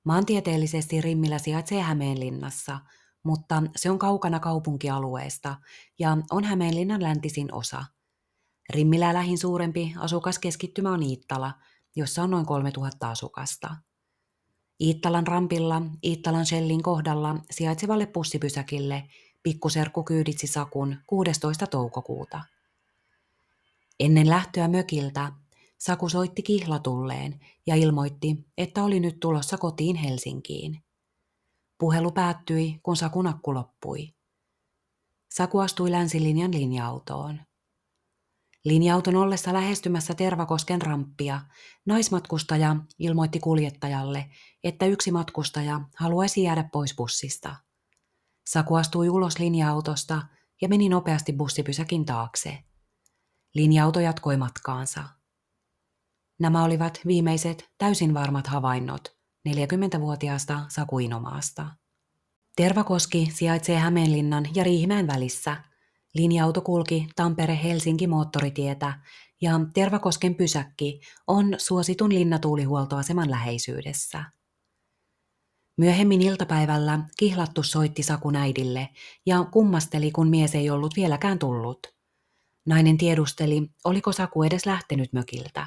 [0.05, 2.79] Maantieteellisesti Rimmilä sijaitsee Hämeenlinnassa,
[3.23, 5.57] mutta se on kaukana kaupunkialueesta
[5.99, 7.85] ja on Hämeenlinnan läntisin osa.
[8.71, 11.55] Rimmilää lähin suurempi asukaskeskittymä on Iittala,
[11.97, 13.77] jossa on noin 3000 asukasta.
[14.81, 19.05] Iittalan rampilla, Iittalan Shellin kohdalla sijaitsevalle pussipysäkille
[19.43, 21.67] pikkuserkku kyyditsi Sakun 16.
[21.67, 22.56] toukokuuta.
[24.01, 25.33] Ennen lähtöä mökiltä
[25.79, 30.85] Saku soitti kihlatulleen ja ilmoitti, että oli nyt tulossa kotiin Helsinkiin.
[31.79, 34.15] Puhelu päättyi, kun Sakun akku loppui.
[35.35, 37.41] Saku astui länsilinjan linja-autoon.
[38.65, 41.41] Linja-auton ollessa lähestymässä Tervakosken ramppia,
[41.87, 44.31] naismatkustaja ilmoitti kuljettajalle,
[44.65, 47.57] että yksi matkustaja haluaisi jäädä pois bussista.
[48.47, 50.23] Saku astui ulos linja-autosta
[50.63, 52.59] ja meni nopeasti bussipysäkin taakse.
[53.57, 55.05] Linja-auto jatkoi matkaansa.
[56.41, 59.17] Nämä olivat viimeiset täysin varmat havainnot
[59.49, 61.67] 40-vuotiaasta Sakuinomaasta.
[62.57, 65.57] Tervakoski sijaitsee Hämeenlinnan ja Riihimäen välissä.
[66.15, 69.01] Linja-auto kulki Tampere-Helsinki moottoritietä
[69.41, 74.25] ja Tervakosken pysäkki on suositun linnatuulihuoltoaseman läheisyydessä.
[75.77, 78.89] Myöhemmin iltapäivällä kihlattu soitti Sakun äidille
[79.27, 81.96] ja kummasteli, kun mies ei ollut vieläkään tullut.
[82.67, 85.67] Nainen tiedusteli, oliko Saku edes lähtenyt mökiltä.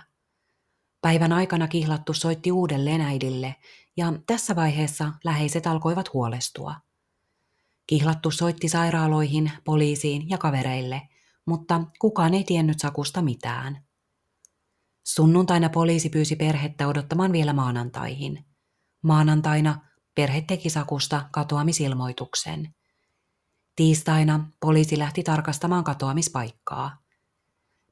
[1.02, 3.56] Päivän aikana kihlattu soitti uudelleen äidille
[3.98, 6.76] ja tässä vaiheessa läheiset alkoivat huolestua.
[7.88, 11.02] Kihlattu soitti sairaaloihin, poliisiin ja kavereille,
[11.46, 13.84] mutta kukaan ei tiennyt Sakusta mitään.
[15.04, 18.46] Sunnuntaina poliisi pyysi perhettä odottamaan vielä maanantaihin.
[19.02, 19.82] Maanantaina
[20.16, 22.76] perhe teki Sakusta katoamisilmoituksen.
[23.80, 26.98] Tiistaina poliisi lähti tarkastamaan katoamispaikkaa.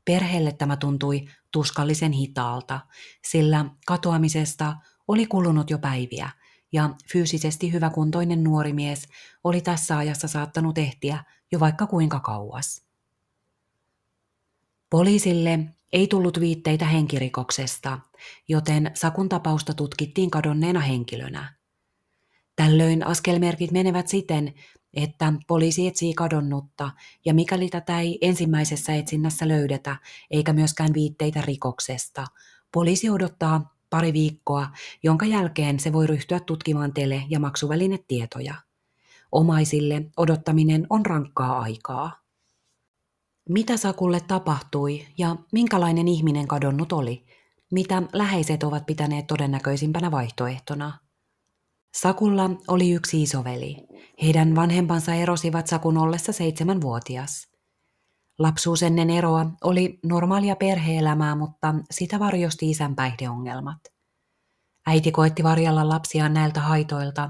[0.05, 2.79] Perheelle tämä tuntui tuskallisen hitaalta,
[3.27, 4.75] sillä katoamisesta
[5.07, 6.29] oli kulunut jo päiviä
[6.71, 9.07] ja fyysisesti hyväkuntoinen nuori mies
[9.43, 12.85] oli tässä ajassa saattanut ehtiä jo vaikka kuinka kauas.
[14.89, 15.59] Poliisille
[15.93, 17.99] ei tullut viitteitä henkirikoksesta,
[18.47, 21.57] joten Sakun tapausta tutkittiin kadonneena henkilönä.
[22.55, 24.53] Tällöin askelmerkit menevät siten,
[24.97, 26.91] että poliisi etsii kadonnutta
[27.25, 29.95] ja mikäli tätä ei ensimmäisessä etsinnässä löydetä
[30.31, 32.25] eikä myöskään viitteitä rikoksesta,
[32.71, 34.67] poliisi odottaa pari viikkoa,
[35.03, 38.55] jonka jälkeen se voi ryhtyä tutkimaan tele- ja maksuvälinetietoja.
[39.31, 42.21] Omaisille odottaminen on rankkaa aikaa.
[43.49, 47.25] Mitä Sakulle tapahtui ja minkälainen ihminen kadonnut oli?
[47.71, 51.06] Mitä läheiset ovat pitäneet todennäköisimpänä vaihtoehtona?
[51.93, 53.77] Sakulla oli yksi isoveli.
[54.21, 57.47] Heidän vanhempansa erosivat Sakun ollessa seitsemänvuotias.
[58.39, 63.77] Lapsuus ennen eroa oli normaalia perheelämää, mutta sitä varjosti isän päihdeongelmat.
[64.87, 67.29] Äiti koetti varjella lapsiaan näiltä haitoilta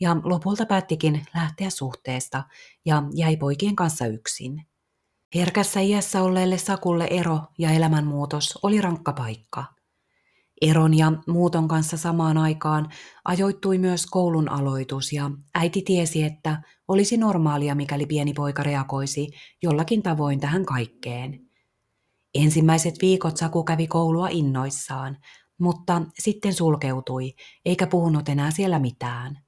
[0.00, 2.42] ja lopulta päättikin lähteä suhteesta
[2.84, 4.66] ja jäi poikien kanssa yksin.
[5.34, 9.64] Herkässä iässä olleelle Sakulle ero ja elämänmuutos oli rankka paikka.
[10.62, 12.88] Eron ja muuton kanssa samaan aikaan
[13.24, 19.28] ajoittui myös koulun aloitus ja äiti tiesi, että olisi normaalia, mikäli pieni poika reagoisi
[19.62, 21.40] jollakin tavoin tähän kaikkeen.
[22.34, 25.16] Ensimmäiset viikot Saku kävi koulua innoissaan,
[25.58, 29.38] mutta sitten sulkeutui, eikä puhunut enää siellä mitään.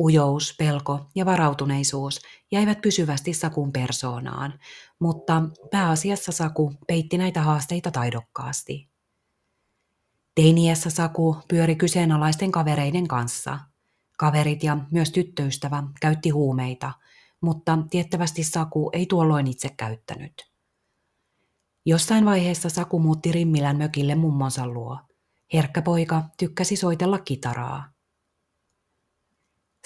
[0.00, 2.20] Ujous, pelko ja varautuneisuus
[2.52, 4.58] jäivät pysyvästi Sakun persoonaan,
[4.98, 8.89] mutta pääasiassa Saku peitti näitä haasteita taidokkaasti.
[10.34, 13.58] Teiniässä Saku pyöri kyseenalaisten kavereiden kanssa.
[14.18, 16.92] Kaverit ja myös tyttöystävä käytti huumeita,
[17.40, 20.50] mutta tiettävästi Saku ei tuolloin itse käyttänyt.
[21.86, 24.98] Jossain vaiheessa Saku muutti Rimmilän mökille mummonsa luo.
[25.52, 27.92] Herkkä poika tykkäsi soitella kitaraa.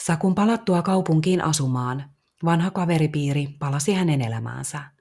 [0.05, 2.11] Sakun palattua kaupunkiin asumaan,
[2.45, 4.94] vanha kaveripiiri palasi hänen elämäänsä.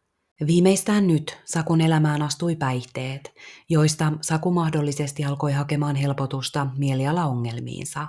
[0.47, 3.33] Viimeistään nyt Sakun elämään astui päihteet,
[3.69, 8.07] joista Saku mahdollisesti alkoi hakemaan helpotusta mielialaongelmiinsa.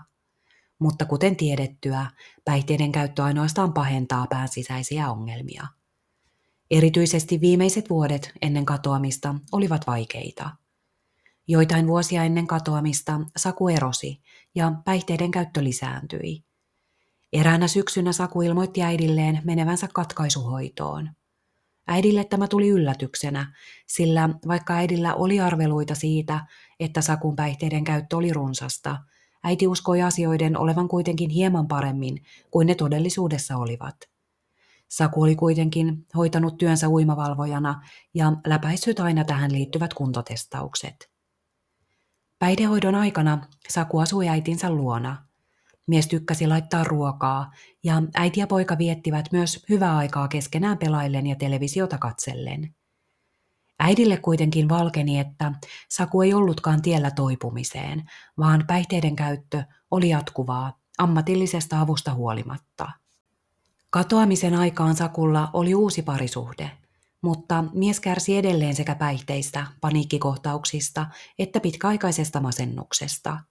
[0.79, 2.07] Mutta kuten tiedettyä,
[2.45, 5.67] päihteiden käyttö ainoastaan pahentaa pään sisäisiä ongelmia.
[6.71, 10.51] Erityisesti viimeiset vuodet ennen katoamista olivat vaikeita.
[11.49, 14.21] Joitain vuosia ennen katoamista Saku erosi
[14.55, 16.45] ja päihteiden käyttö lisääntyi.
[17.33, 21.11] Eräänä syksynä Saku ilmoitti äidilleen menevänsä katkaisuhoitoon.
[21.87, 23.53] Äidille tämä tuli yllätyksenä,
[23.87, 26.47] sillä vaikka äidillä oli arveluita siitä,
[26.81, 28.97] että Sakun päihteiden käyttö oli runsasta,
[29.45, 33.97] äiti uskoi asioiden olevan kuitenkin hieman paremmin kuin ne todellisuudessa olivat.
[34.89, 37.83] Saku oli kuitenkin hoitanut työnsä uimavalvojana
[38.15, 41.11] ja läpäissyt aina tähän liittyvät kuntotestaukset.
[42.39, 45.17] Päihdehoidon aikana Saku asui äitinsä luona–
[45.87, 47.53] Mies tykkäsi laittaa ruokaa,
[47.85, 52.75] ja äiti ja poika viettivät myös hyvää aikaa keskenään pelaillen ja televisiota katsellen.
[53.79, 55.53] Äidille kuitenkin valkeni, että
[55.89, 62.91] Saku ei ollutkaan tiellä toipumiseen, vaan päihteiden käyttö oli jatkuvaa, ammatillisesta avusta huolimatta.
[63.91, 66.71] Katoamisen aikaan Sakulla oli uusi parisuhde,
[67.23, 71.07] mutta mies kärsi edelleen sekä päihteistä, paniikkikohtauksista
[71.39, 73.39] että pitkäaikaisesta masennuksesta–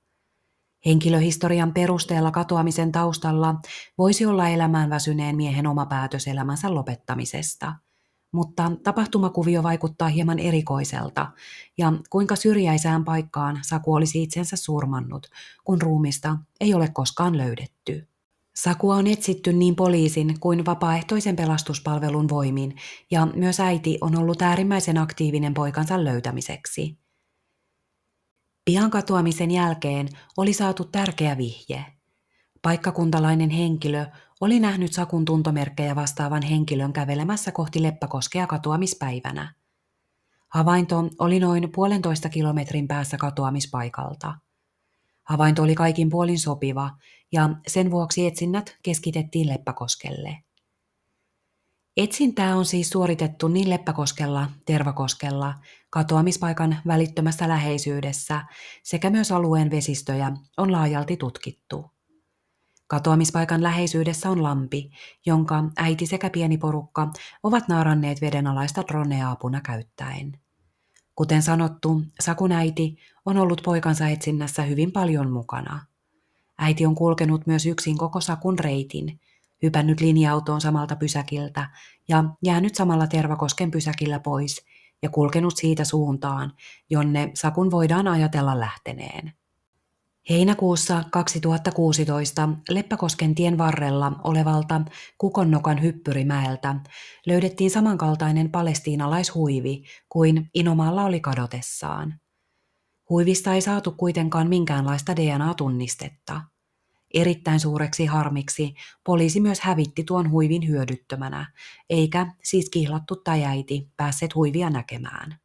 [0.86, 3.56] Henkilöhistorian perusteella katoamisen taustalla
[3.98, 7.76] voisi olla elämään väsyneen miehen oma päätös elämänsä lopettamisesta.
[8.32, 11.32] Mutta tapahtumakuvio vaikuttaa hieman erikoiselta,
[11.78, 15.28] ja kuinka syrjäisään paikkaan Saku olisi itsensä surmannut,
[15.64, 18.08] kun ruumista ei ole koskaan löydetty.
[18.56, 22.76] Sakua on etsitty niin poliisin kuin vapaaehtoisen pelastuspalvelun voimin,
[23.12, 27.03] ja myös äiti on ollut äärimmäisen aktiivinen poikansa löytämiseksi.
[28.66, 31.86] Pian katoamisen jälkeen oli saatu tärkeä vihje.
[32.62, 34.06] Paikkakuntalainen henkilö
[34.42, 39.54] oli nähnyt Sakun tuntomerkkejä vastaavan henkilön kävelemässä kohti Leppäkoskea katoamispäivänä.
[40.50, 44.36] Havainto oli noin puolentoista kilometrin päässä katoamispaikalta.
[45.24, 46.92] Havainto oli kaikin puolin sopiva
[47.32, 50.43] ja sen vuoksi etsinnät keskitettiin Leppäkoskelle.
[51.98, 55.54] Etsintää on siis suoritettu niin Leppäkoskella, Tervakoskella,
[55.90, 58.42] katoamispaikan välittömässä läheisyydessä
[58.84, 61.92] sekä myös alueen vesistöjä on laajalti tutkittu.
[62.88, 64.92] Katoamispaikan läheisyydessä on lampi,
[65.26, 67.12] jonka äiti sekä pieni porukka
[67.44, 70.40] ovat naaranneet vedenalaista dronea apuna käyttäen.
[71.16, 75.86] Kuten sanottu, Sakun äiti on ollut poikansa etsinnässä hyvin paljon mukana.
[76.58, 79.20] Äiti on kulkenut myös yksin koko Sakun reitin–
[79.64, 81.70] hypännyt linja-autoon samalta pysäkiltä
[82.10, 84.66] ja jäänyt samalla Tervakosken pysäkillä pois
[85.02, 86.54] ja kulkenut siitä suuntaan,
[86.90, 89.34] jonne Sakun voidaan ajatella lähteneen.
[90.30, 94.82] Heinäkuussa 2016 Leppäkosken tien varrella olevalta
[95.18, 96.76] Kukonnokan hyppyrimäeltä
[97.26, 102.20] löydettiin samankaltainen palestiinalaishuivi kuin Inomaalla oli kadotessaan.
[103.10, 106.42] Huivista ei saatu kuitenkaan minkäänlaista DNA-tunnistetta–
[107.14, 108.74] Erittäin suureksi harmiksi
[109.04, 111.54] poliisi myös hävitti tuon huivin hyödyttömänä,
[111.90, 115.40] eikä siis kihlattu tai äiti päässeet huivia näkemään.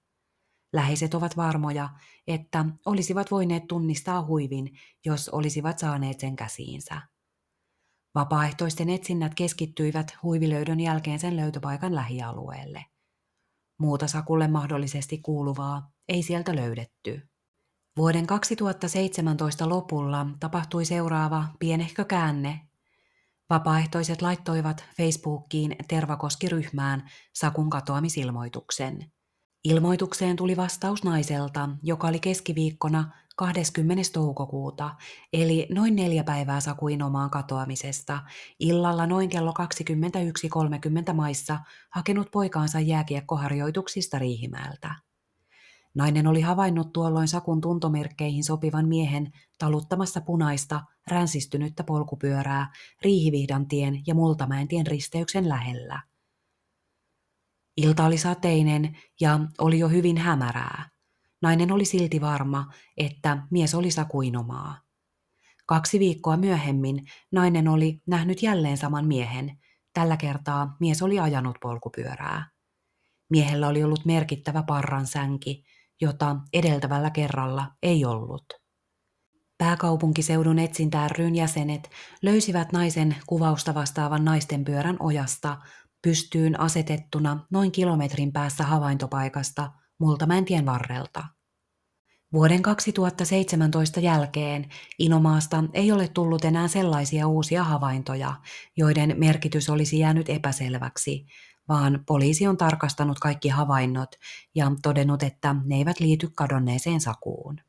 [0.72, 1.88] Läheiset ovat varmoja,
[2.26, 7.02] että olisivat voineet tunnistaa huivin, jos olisivat saaneet sen käsiinsä.
[8.14, 12.85] Vapaaehtoisten etsinnät keskittyivät huivilöydön jälkeen sen löytöpaikan lähialueelle.
[13.81, 17.28] Muuta Sakulle mahdollisesti kuuluvaa ei sieltä löydetty.
[17.98, 22.61] Vuoden 2017 lopulla tapahtui seuraava pienehkö käänne.
[23.50, 29.12] Vapaaehtoiset laittoivat Facebookiin Tervakoski-ryhmään Sakun katoamisilmoituksen.
[29.64, 34.02] Ilmoitukseen tuli vastaus naiselta, joka oli keskiviikkona 20.
[34.12, 34.94] toukokuuta,
[35.32, 38.18] eli noin neljä päivää Sakuin omaan katoamisesta,
[38.61, 39.54] illalla noin kello
[41.08, 41.58] 21.30 maissa
[41.90, 45.08] hakenut poikaansa jääkiekkoharjoituksista Riihimäeltä.
[45.98, 54.87] Nainen oli havainnut tuolloin Sakun tuntomerkkeihin sopivan miehen taluttamassa punaista, ränsistynyttä polkupyörää Riihivihdantien ja Multamäentien
[54.87, 56.02] risteyksen lähellä.
[57.76, 60.90] Ilta oli sateinen ja oli jo hyvin hämärää.
[61.42, 64.80] Nainen oli silti varma, että mies oli Sakuinomaa.
[65.66, 69.58] Kaksi viikkoa myöhemmin nainen oli nähnyt jälleen saman miehen.
[69.94, 72.50] Tällä kertaa mies oli ajanut polkupyörää.
[73.30, 75.64] Miehellä oli ollut merkittävä parran sänki,
[76.00, 78.44] jota edeltävällä kerralla ei ollut.
[79.58, 81.90] Pääkaupunkiseudun etsintä ryn jäsenet
[82.22, 85.56] löysivät naisen kuvausta vastaavan naisten pyörän ojasta
[86.02, 91.24] pystyyn asetettuna noin kilometrin päässä havaintopaikasta Multamäentien varrelta.
[92.32, 98.34] Vuoden 2017 jälkeen Inomaasta ei ole tullut enää sellaisia uusia havaintoja,
[98.76, 101.26] joiden merkitys olisi jäänyt epäselväksi,
[101.68, 104.16] vaan poliisi on tarkastanut kaikki havainnot
[104.54, 107.61] ja todennut, että ne eivät liity kadonneeseen sakuun.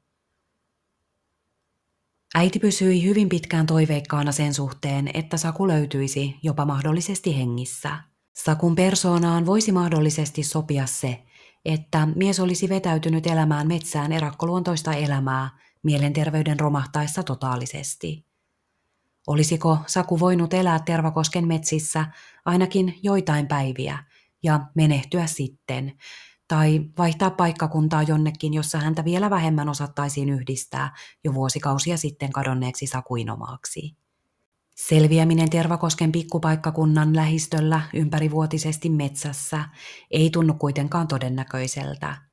[2.35, 7.97] Äiti pysyi hyvin pitkään toiveikkaana sen suhteen, että Saku löytyisi jopa mahdollisesti hengissä.
[8.33, 11.23] Sakun persoonaan voisi mahdollisesti sopia se,
[11.65, 15.49] että mies olisi vetäytynyt elämään metsään erakkoluontoista elämää
[15.83, 18.28] mielenterveyden romahtaessa totaalisesti.
[19.29, 22.05] Olisiko Saku voinut elää Tervakosken metsissä
[22.45, 24.03] ainakin joitain päiviä
[24.43, 25.97] ja menehtyä sitten,
[26.47, 33.95] tai vaihtaa paikkakuntaa jonnekin, jossa häntä vielä vähemmän osattaisiin yhdistää jo vuosikausia sitten kadonneeksi sakuinomaaksi.
[34.75, 39.65] Selviäminen Tervakosken pikkupaikkakunnan lähistöllä ympärivuotisesti metsässä
[40.11, 42.28] ei tunnu kuitenkaan todennäköiseltä.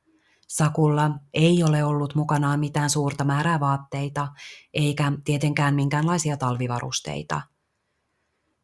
[0.46, 4.28] Sakulla ei ole ollut mukanaan mitään suurta määrää vaatteita,
[4.74, 7.42] eikä tietenkään minkäänlaisia talvivarusteita–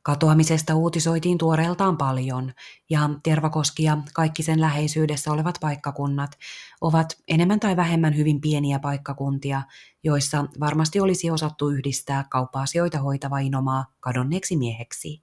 [0.02, 2.52] Katoamisesta uutisoitiin tuoreeltaan paljon,
[2.90, 6.38] ja Tervakoski ja kaikki sen läheisyydessä olevat paikkakunnat
[6.80, 9.62] ovat enemmän tai vähemmän hyvin pieniä paikkakuntia,
[10.04, 15.22] joissa varmasti olisi osattu yhdistää kauppa-asioita hoitava inomaa kadonneeksi mieheksi.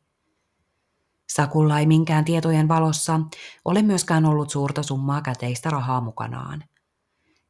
[1.30, 3.20] Sakulla ei minkään tietojen valossa
[3.65, 6.63] ole myöskään ollut suurta summaa käteistä rahaa mukanaan.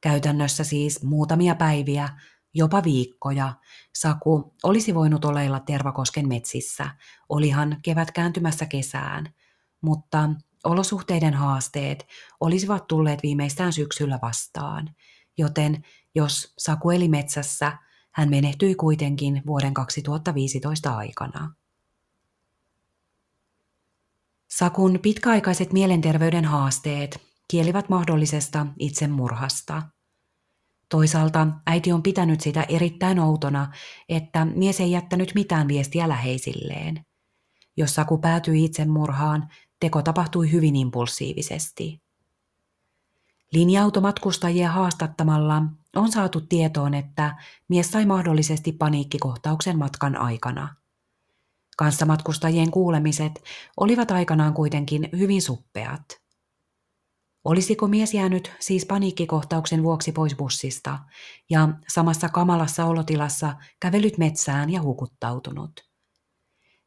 [0.01, 2.09] Käytännössä siis muutamia päiviä
[2.53, 3.53] jopa viikkoja.
[3.95, 6.89] Saku olisi voinut oleilla Tervakosken metsissä,
[7.29, 9.33] olihan kevät kääntymässä kesään,
[9.81, 10.29] mutta
[10.63, 12.07] olosuhteiden haasteet
[12.39, 14.89] olisivat tulleet viimeistään syksyllä vastaan,
[15.37, 15.83] joten
[16.15, 17.77] jos Saku eli metsässä,
[18.11, 21.58] hän menehtyi kuitenkin vuoden 2015 aikana.
[24.49, 29.81] Sakun pitkäaikaiset mielenterveyden haasteet kielivät mahdollisesta itsemurhasta–
[30.89, 33.71] Toisaalta äiti on pitänyt sitä erittäin outona,
[34.09, 37.05] että mies ei jättänyt mitään viestiä läheisilleen.
[37.77, 42.01] Jos Saku päätyi itsemurhaan, teko tapahtui hyvin impulsiivisesti.
[43.51, 45.63] Linja-automatkustajia haastattamalla
[45.95, 47.35] on saatu tietoon, että
[47.67, 50.75] mies sai mahdollisesti paniikkikohtauksen matkan aikana.
[51.79, 53.43] Kanssamatkustajien kuulemiset
[53.77, 56.01] olivat aikanaan kuitenkin hyvin suppeat–
[57.43, 60.99] Olisiko mies jäänyt siis paniikkikohtauksen vuoksi pois bussista
[61.49, 65.71] ja samassa kamalassa olotilassa kävellyt metsään ja hukuttautunut?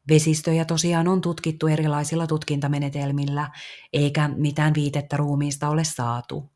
[0.08, 3.50] Vesistöjä tosiaan on tutkittu erilaisilla tutkintamenetelmillä,
[3.92, 6.50] eikä mitään viitettä ruumiista ole saatu.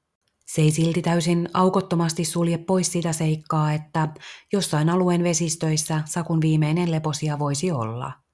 [0.47, 4.09] Se ei silti täysin aukottomasti sulje pois sitä seikkaa, että
[4.53, 8.13] jossain alueen vesistöissä sakun viimeinen leposia voisi olla–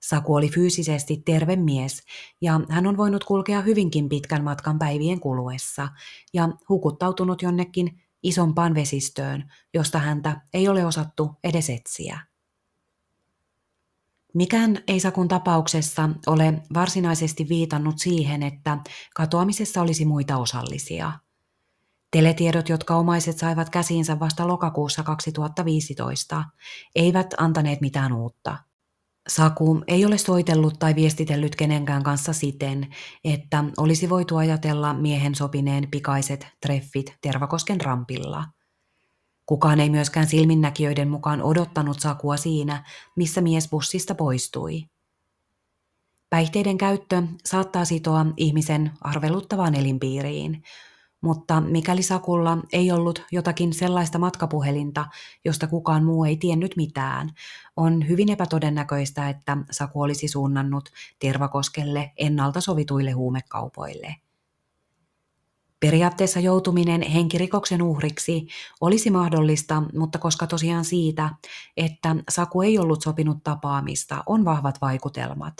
[0.00, 2.02] Saku oli fyysisesti terve mies
[2.40, 5.88] ja hän on voinut kulkea hyvinkin pitkän matkan päivien kuluessa
[6.34, 12.20] ja hukuttautunut jonnekin isompaan vesistöön, josta häntä ei ole osattu edes etsiä.
[14.34, 18.78] Mikään ei Sakun tapauksessa ole varsinaisesti viitannut siihen, että
[19.14, 21.12] katoamisessa olisi muita osallisia.
[22.10, 26.44] Teletiedot, jotka omaiset saivat käsiinsä vasta lokakuussa 2015,
[26.94, 28.58] eivät antaneet mitään uutta–
[29.28, 35.88] Saku ei ole soitellut tai viestitellyt kenenkään kanssa siten, että olisi voitu ajatella miehen sopineen
[35.90, 38.44] pikaiset treffit Tervakosken rampilla.
[39.46, 42.84] Kukaan ei myöskään silminnäkijöiden mukaan odottanut Sakua siinä,
[43.16, 44.84] missä mies bussista poistui.
[46.30, 50.62] Päihteiden käyttö saattaa sitoa ihmisen arveluttavaan elinpiiriin,
[51.20, 55.06] mutta mikäli Sakulla ei ollut jotakin sellaista matkapuhelinta,
[55.44, 57.30] josta kukaan muu ei tiennyt mitään,
[57.76, 64.16] on hyvin epätodennäköistä, että Saku olisi suunnannut Tervakoskelle ennalta sovituille huumekaupoille.
[65.80, 68.46] Periaatteessa joutuminen henkirikoksen uhriksi
[68.80, 71.30] olisi mahdollista, mutta koska tosiaan siitä,
[71.76, 75.54] että Saku ei ollut sopinut tapaamista, on vahvat vaikutelmat,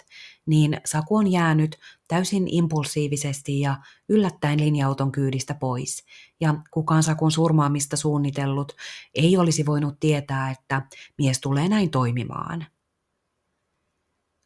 [0.47, 3.77] niin Saku on jäänyt täysin impulsiivisesti ja
[4.09, 6.05] yllättäen linja-auton kyydistä pois,
[6.41, 8.73] ja kukaan Sakun surmaamista suunnitellut
[9.14, 10.83] ei olisi voinut tietää, että
[11.18, 12.66] mies tulee näin toimimaan.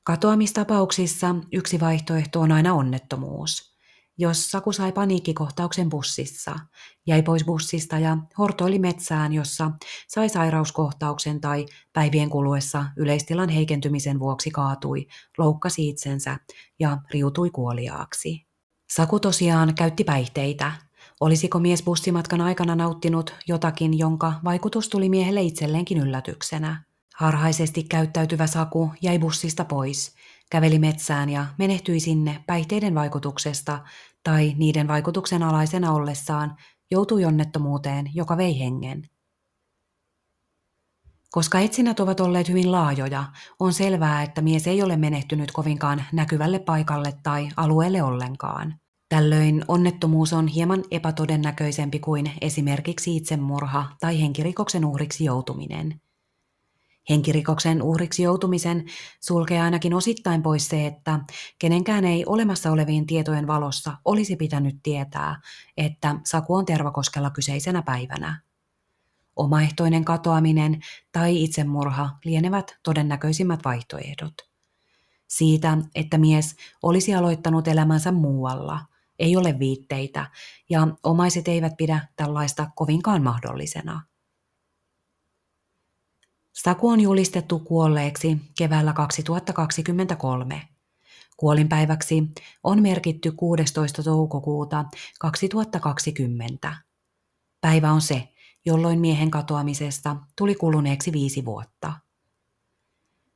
[0.03, 3.74] Katoamistapauksissa yksi vaihtoehto on aina onnettomuus–
[4.19, 6.59] jos Saku sai paniikkikohtauksen bussissa,
[7.07, 9.71] jäi pois bussista ja hortoili metsään, jossa
[10.09, 15.07] sai sairauskohtauksen tai päivien kuluessa yleistilan heikentymisen vuoksi kaatui,
[15.39, 16.37] loukkasi itsensä
[16.79, 18.47] ja riutui kuoliaaksi.
[18.91, 20.73] Saku tosiaan käytti päihteitä.
[21.21, 26.85] Olisiko mies bussimatkan aikana nauttinut jotakin, jonka vaikutus tuli miehelle itselleenkin yllätyksenä?
[27.15, 30.15] Harhaisesti käyttäytyvä Saku jäi bussista pois
[30.55, 33.79] käveli metsään ja menehtyi sinne päihteiden vaikutuksesta
[34.23, 36.57] tai niiden vaikutuksen alaisena ollessaan
[36.91, 39.09] joutui onnettomuuteen, joka vei hengen.
[41.31, 43.25] Koska etsinnät ovat olleet hyvin laajoja,
[43.61, 48.75] on selvää, että mies ei ole menehtynyt kovinkaan näkyvälle paikalle tai alueelle ollenkaan.
[49.09, 56.01] Tällöin onnettomuus on hieman epätodennäköisempi kuin esimerkiksi itsemurha tai henkirikoksen uhriksi joutuminen.
[57.11, 58.85] Henkirikoksen uhriksi joutumisen
[59.21, 61.21] sulkee ainakin osittain pois se, että
[61.59, 65.41] kenenkään ei olemassa olevien tietojen valossa olisi pitänyt tietää,
[65.77, 68.41] että Saku on Tervakoskella kyseisenä päivänä.
[69.37, 70.81] Omaehtoinen katoaminen
[71.13, 74.35] tai itsemurha lienevät todennäköisimmät vaihtoehdot.
[75.27, 78.81] Siitä, että mies olisi aloittanut elämänsä muualla,
[79.19, 80.31] ei ole viitteitä,
[80.71, 84.03] ja omaiset eivät pidä tällaista kovinkaan mahdollisena–
[86.55, 90.63] Saku on julistettu kuolleeksi keväällä 2023.
[91.37, 92.25] Kuolinpäiväksi
[92.65, 94.03] on merkitty 16.
[94.03, 94.85] toukokuuta
[95.21, 96.77] 2020.
[97.61, 98.29] Päivä on se,
[98.67, 101.93] jolloin miehen katoamisesta tuli kuluneeksi viisi vuotta.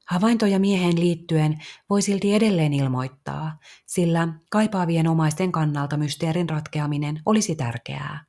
[0.07, 1.59] Havaintoja miehen liittyen
[1.91, 8.25] voi silti edelleen ilmoittaa, sillä kaipaavien omaisten kannalta mysteerin ratkeaminen olisi tärkeää.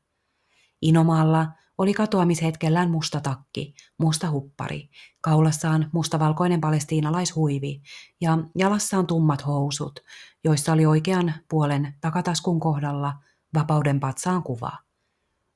[0.81, 1.47] Inomaalla
[1.79, 4.89] oli katoamishetkellään musta takki, musta huppari,
[5.21, 7.81] kaulassaan mustavalkoinen palestiinalaishuivi
[8.21, 9.99] ja jalassaan tummat housut,
[10.43, 13.13] joissa oli oikean puolen takataskun kohdalla
[13.53, 14.71] vapauden patsaan kuva.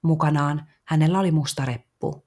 [0.01, 2.23] Mukanaan hänellä oli musta reppu.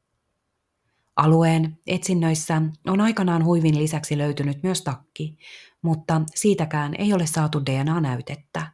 [1.16, 5.38] Alueen etsinnöissä on aikanaan huivin lisäksi löytynyt myös takki,
[5.82, 8.72] mutta siitäkään ei ole saatu DNA-näytettä.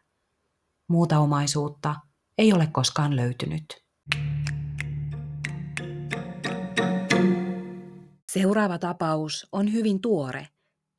[0.88, 1.96] Muuta omaisuutta
[2.38, 3.82] ei ole koskaan löytynyt.
[8.32, 10.48] Seuraava tapaus on hyvin tuore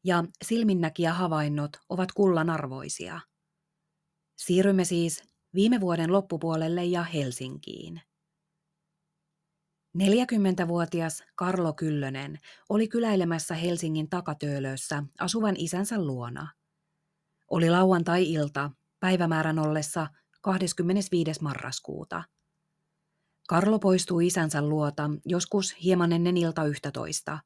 [0.04, 3.20] ja silminnäkijä havainnot ovat kullanarvoisia.
[4.38, 5.24] Siirrymme siis
[5.54, 8.02] viime vuoden loppupuolelle ja Helsinkiin.
[9.98, 16.52] 40-vuotias Karlo Kyllönen oli kyläilemässä Helsingin takatöölössä asuvan isänsä luona.
[17.52, 20.08] Oli lauantai-ilta päivämäärän ollessa
[20.42, 21.32] 25.
[21.42, 22.24] marraskuuta–
[23.48, 27.39] Karlo poistuu isänsä luota joskus hieman ennen ilta yhtätoista.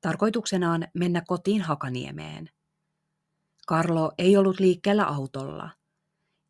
[0.00, 2.50] Tarkoituksenaan mennä kotiin Hakaniemeen.
[3.66, 5.70] Karlo ei ollut liikkeellä autolla.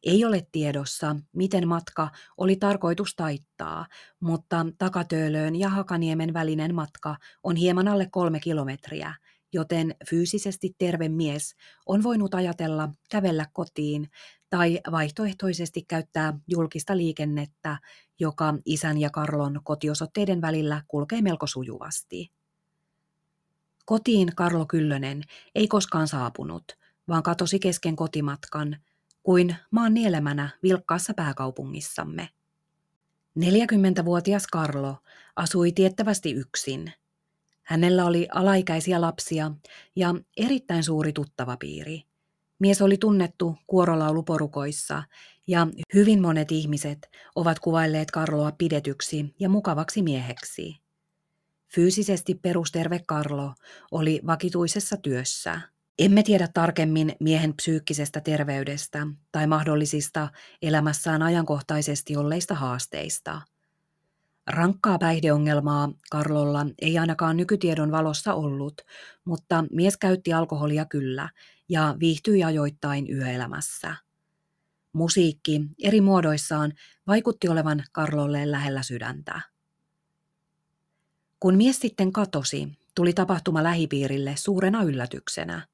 [0.03, 3.87] Ei ole tiedossa, miten matka oli tarkoitus taittaa,
[4.21, 9.15] mutta Takatöölöön ja Hakaniemen välinen matka on hieman alle kolme kilometriä,
[9.53, 11.55] joten fyysisesti terve mies
[11.87, 14.11] on voinut ajatella kävellä kotiin
[14.51, 17.79] tai vaihtoehtoisesti käyttää julkista liikennettä,
[18.19, 22.33] joka isän ja Karlon kotiosoitteiden välillä kulkee melko sujuvasti.
[23.85, 25.23] Kotiin Karlo Kyllönen
[25.55, 26.65] ei koskaan saapunut,
[27.09, 28.77] vaan katosi kesken kotimatkan,
[29.23, 32.29] kuin maan nielemänä vilkkaassa pääkaupungissamme.
[33.39, 34.97] 40-vuotias Karlo
[35.37, 36.93] asui tiettävästi yksin.
[37.69, 39.51] Hänellä oli alaikäisiä lapsia
[39.97, 42.03] ja erittäin suuri tuttava piiri.
[42.59, 45.03] Mies oli tunnettu kuorolauluporukoissa
[45.47, 46.99] ja hyvin monet ihmiset
[47.35, 50.77] ovat kuvailleet Karloa pidetyksi ja mukavaksi mieheksi.
[51.75, 53.55] Fyysisesti perusterve Karlo
[53.91, 55.61] oli vakituisessa työssä.
[55.99, 60.29] Emme tiedä tarkemmin miehen psyykkisestä terveydestä tai mahdollisista
[60.63, 63.41] elämässään ajankohtaisesti olleista haasteista.
[64.49, 68.83] Rankkaa päihdeongelmaa Karlolla ei ainakaan nykytiedon valossa ollut,
[69.25, 71.29] mutta mies käytti alkoholia kyllä
[71.69, 73.97] ja viihtyi ajoittain yöelämässä.
[74.93, 76.73] Musiikki eri muodoissaan
[77.07, 79.41] vaikutti olevan Karlolle lähellä sydäntä.
[81.41, 85.67] Kun mies sitten katosi, tuli tapahtuma lähipiirille suurena yllätyksenä.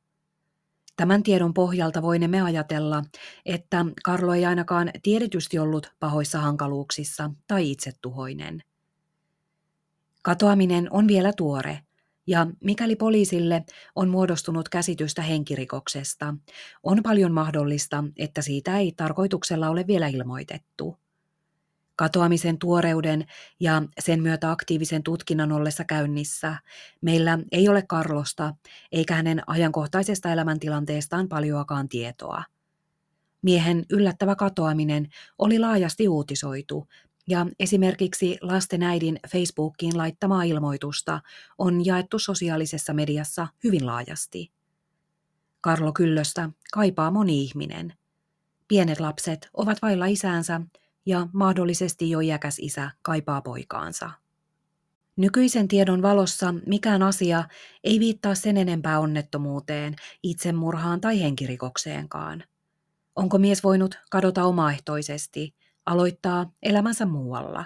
[0.97, 3.05] Tämän tiedon pohjalta voinemme ajatella,
[3.47, 8.63] että Karlo ei ainakaan tiedetysti ollut pahoissa hankaluuksissa tai itsetuhoinen.
[10.23, 11.81] Katoaminen on vielä tuore,
[12.27, 13.65] ja mikäli poliisille
[13.97, 16.35] on muodostunut käsitystä henkirikoksesta,
[16.83, 21.04] on paljon mahdollista, että siitä ei tarkoituksella ole vielä ilmoitettu.
[21.97, 23.27] Katoamisen tuoreuden
[23.61, 26.57] ja sen myötä aktiivisen tutkinnan ollessa käynnissä
[27.01, 28.55] meillä ei ole Karlosta
[28.93, 32.43] eikä hänen ajankohtaisesta elämäntilanteestaan paljoakaan tietoa.
[33.43, 36.89] Miehen yllättävä katoaminen oli laajasti uutisoitu
[37.29, 41.21] ja esimerkiksi lasten äidin Facebookiin laittamaa ilmoitusta
[41.59, 44.53] on jaettu sosiaalisessa mediassa hyvin laajasti.
[45.61, 47.93] Karlo Kyllöstä kaipaa moni ihminen.
[48.69, 50.61] Pienet lapset ovat vailla isäänsä
[51.07, 54.11] ja mahdollisesti jo iäkäs isä kaipaa poikaansa.
[55.17, 57.45] Nykyisen tiedon valossa mikään asia
[57.85, 62.45] ei viittaa sen enempää onnettomuuteen, itsemurhaan tai henkirikokseenkaan.
[63.17, 65.55] Onko mies voinut kadota omaehtoisesti,
[65.87, 67.65] aloittaa elämänsä muualla?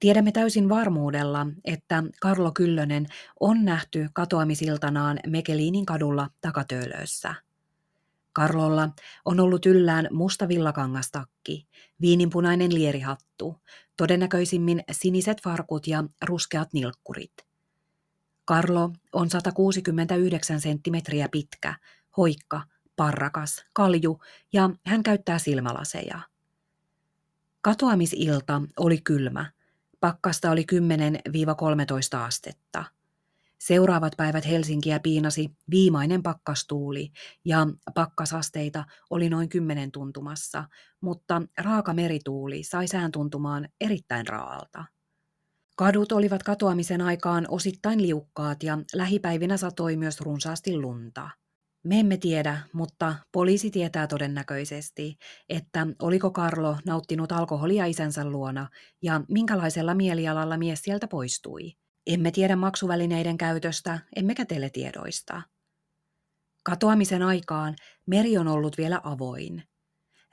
[0.00, 3.06] Tiedämme täysin varmuudella, että Karlo Kyllönen
[3.40, 7.34] on nähty katoamisiltanaan Mekeliinin kadulla takatöölössä–
[8.32, 8.88] Karlolla
[9.24, 11.68] on ollut yllään musta villakangastakki,
[12.00, 13.56] viininpunainen lierihattu,
[13.96, 17.32] todennäköisimmin siniset farkut ja ruskeat nilkkurit.
[18.44, 21.74] Karlo on 169 senttimetriä pitkä,
[22.16, 22.62] hoikka,
[22.96, 24.20] parrakas, kalju
[24.52, 26.20] ja hän käyttää silmälaseja.
[27.60, 29.52] Katoamisilta oli kylmä.
[30.00, 30.66] Pakkasta oli
[32.14, 32.84] 10-13 astetta.
[33.60, 37.10] Seuraavat päivät Helsinkiä piinasi viimainen pakkastuuli
[37.44, 40.64] ja pakkasasteita oli noin kymmenen tuntumassa,
[41.00, 44.84] mutta raaka merituuli sai sään tuntumaan erittäin raalta.
[45.76, 51.30] Kadut olivat katoamisen aikaan osittain liukkaat ja lähipäivinä satoi myös runsaasti lunta.
[51.84, 55.16] Me emme tiedä, mutta poliisi tietää todennäköisesti,
[55.48, 58.68] että oliko Karlo nauttinut alkoholia isänsä luona
[59.02, 61.72] ja minkälaisella mielialalla mies sieltä poistui.
[62.06, 65.42] Emme tiedä maksuvälineiden käytöstä, emmekä teletiedoista.
[66.62, 67.76] Katoamisen aikaan
[68.06, 69.62] meri on ollut vielä avoin.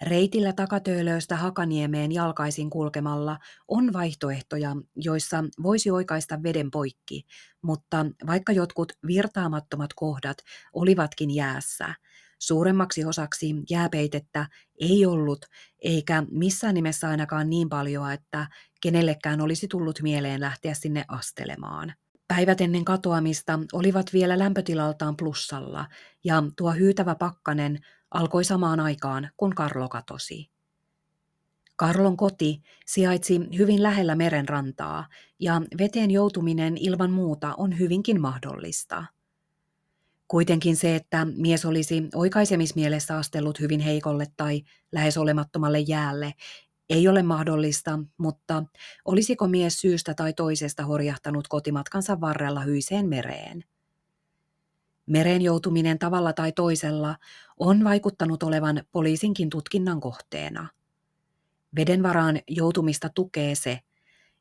[0.02, 3.38] Reitillä takatöölöstä Hakaniemeen jalkaisin kulkemalla
[3.68, 7.26] on vaihtoehtoja, joissa voisi oikaista veden poikki,
[7.62, 10.38] mutta vaikka jotkut virtaamattomat kohdat
[10.74, 11.96] olivatkin jäässä,
[12.40, 14.48] suuremmaksi osaksi jääpeitettä
[14.82, 15.46] ei ollut,
[15.80, 18.48] eikä missään nimessä ainakaan niin paljon, että
[18.82, 21.94] kenellekään olisi tullut mieleen lähteä sinne astelemaan.
[22.28, 25.86] Päivät ennen katoamista olivat vielä lämpötilaltaan plussalla,
[26.24, 27.80] ja tuo hyytävä pakkanen
[28.12, 30.50] alkoi samaan aikaan, kun Karlo katosi.
[31.76, 35.08] Karlon koti sijaitsi hyvin lähellä merenrantaa,
[35.40, 39.06] ja veteen joutuminen ilman muuta on hyvinkin mahdollista.
[40.28, 44.62] Kuitenkin se, että mies olisi oikaisemismielessä astellut hyvin heikolle tai
[44.92, 46.34] lähes olemattomalle jäälle,
[46.90, 48.64] ei ole mahdollista, mutta
[49.06, 53.64] olisiko mies syystä tai toisesta horjahtanut kotimatkansa varrella hyiseen mereen?
[55.06, 57.16] Mereen joutuminen tavalla tai toisella
[57.60, 60.68] on vaikuttanut olevan poliisinkin tutkinnan kohteena.
[61.76, 63.80] Veden varaan joutumista tukee se,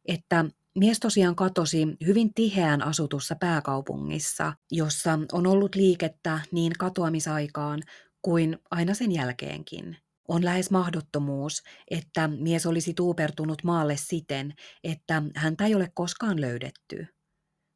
[0.05, 0.44] että
[0.74, 7.82] mies tosiaan katosi hyvin tiheään asutussa pääkaupungissa, jossa on ollut liikettä niin katoamisaikaan
[8.22, 9.97] kuin aina sen jälkeenkin.
[10.29, 14.55] On lähes mahdottomuus, että mies olisi tuupertunut maalle siten,
[14.85, 17.07] että häntä ei ole koskaan löydetty.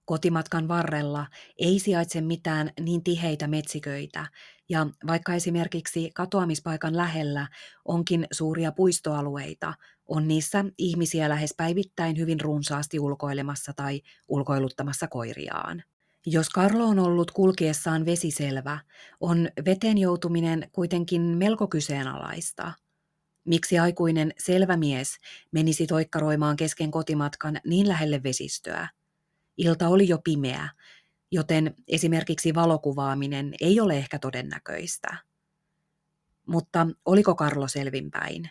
[0.04, 1.26] Kotimatkan varrella
[1.58, 4.26] ei sijaitse mitään niin tiheitä metsiköitä,
[4.68, 7.48] ja vaikka esimerkiksi katoamispaikan lähellä
[7.84, 9.74] onkin suuria puistoalueita,
[10.08, 15.82] on niissä ihmisiä lähes päivittäin hyvin runsaasti ulkoilemassa tai ulkoiluttamassa koiriaan.
[16.26, 18.78] Jos Karlo on ollut kulkiessaan vesiselvä,
[19.20, 22.72] on veteen joutuminen kuitenkin melko kyseenalaista.
[23.44, 25.16] Miksi aikuinen selvä mies
[25.52, 28.88] menisi toikkaroimaan kesken kotimatkan niin lähelle vesistöä?
[29.56, 30.68] Ilta oli jo pimeä,
[31.30, 35.16] joten esimerkiksi valokuvaaminen ei ole ehkä todennäköistä.
[36.46, 38.50] Mutta oliko Karlo selvinpäin?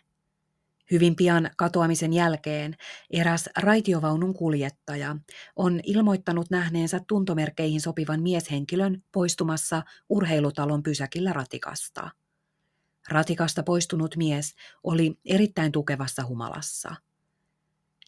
[0.92, 2.76] Hyvin pian katoamisen jälkeen
[3.10, 5.16] eräs raitiovaunun kuljettaja
[5.56, 12.10] on ilmoittanut nähneensä tuntomerkkeihin sopivan mieshenkilön poistumassa urheilutalon pysäkillä ratikasta.
[13.10, 16.96] Ratikasta poistunut mies oli erittäin tukevassa humalassa–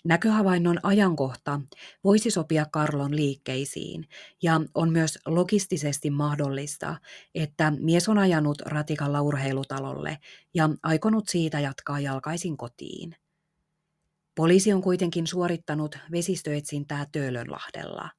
[0.03, 1.61] Näköhavainnon ajankohta
[2.03, 4.07] voisi sopia Karlon liikkeisiin
[4.43, 6.97] ja on myös logistisesti mahdollista,
[7.35, 10.17] että mies on ajanut ratikalla urheilutalolle
[10.53, 13.15] ja aikonut siitä jatkaa jalkaisin kotiin.
[14.35, 18.09] Poliisi on kuitenkin suorittanut vesistöetsintää Töölönlahdella.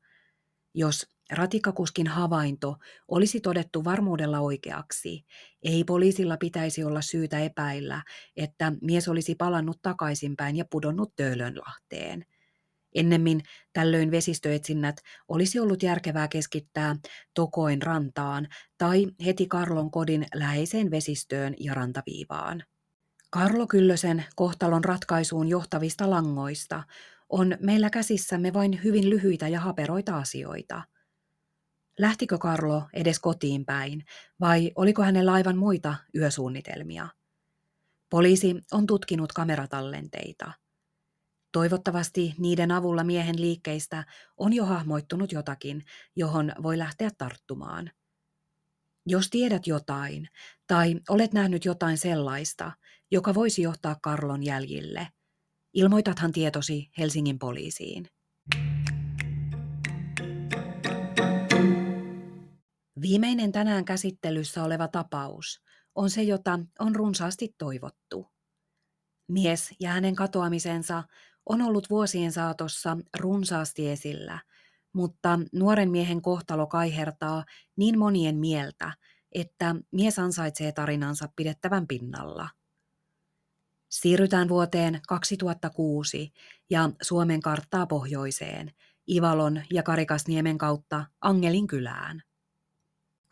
[0.75, 2.77] Jos ratikkakuskin havainto
[3.09, 5.25] olisi todettu varmuudella oikeaksi,
[5.63, 8.03] ei poliisilla pitäisi olla syytä epäillä,
[8.37, 12.25] että mies olisi palannut takaisinpäin ja pudonnut Töölönlahteen.
[12.95, 13.41] Ennemmin
[13.73, 14.97] tällöin vesistöetsinnät
[15.29, 16.97] olisi ollut järkevää keskittää
[17.35, 22.65] Tokoin rantaan tai heti Karlon kodin läheiseen vesistöön ja rantaviivaan.
[23.31, 26.83] Karlo Kyllösen kohtalon ratkaisuun johtavista langoista
[27.29, 30.83] on meillä käsissämme vain hyvin lyhyitä ja haperoita asioita.
[31.99, 34.05] Lähtikö Karlo edes kotiin päin,
[34.41, 37.09] vai oliko hänellä aivan muita yösuunnitelmia?
[38.11, 40.53] Poliisi on tutkinut kameratallenteita.
[41.53, 44.05] Toivottavasti niiden avulla miehen liikkeistä
[44.37, 45.85] on jo hahmoittunut jotakin,
[46.17, 47.91] johon voi lähteä tarttumaan.
[49.07, 50.29] Jos tiedät jotain,
[50.67, 52.73] tai olet nähnyt jotain sellaista,
[53.11, 55.09] joka voisi johtaa Karlon jäljille,
[55.75, 58.09] ilmoitathan tietosi Helsingin poliisiin.
[63.03, 65.63] Viimeinen tänään käsittelyssä oleva tapaus
[65.95, 68.27] on se, jota on runsaasti toivottu.
[69.29, 71.03] Mies ja hänen katoamisensa
[71.47, 74.39] on ollut vuosien saatossa runsaasti esillä,
[74.93, 77.45] mutta nuoren miehen kohtalo kaihertaa
[77.77, 78.93] niin monien mieltä,
[79.33, 82.49] että mies ansaitsee tarinansa pidettävän pinnalla.
[83.89, 86.33] Siirrytään vuoteen 2006
[86.71, 88.73] ja Suomen karttaa pohjoiseen,
[89.11, 92.23] Ivalon ja Karikasniemen kautta Angelin kylään.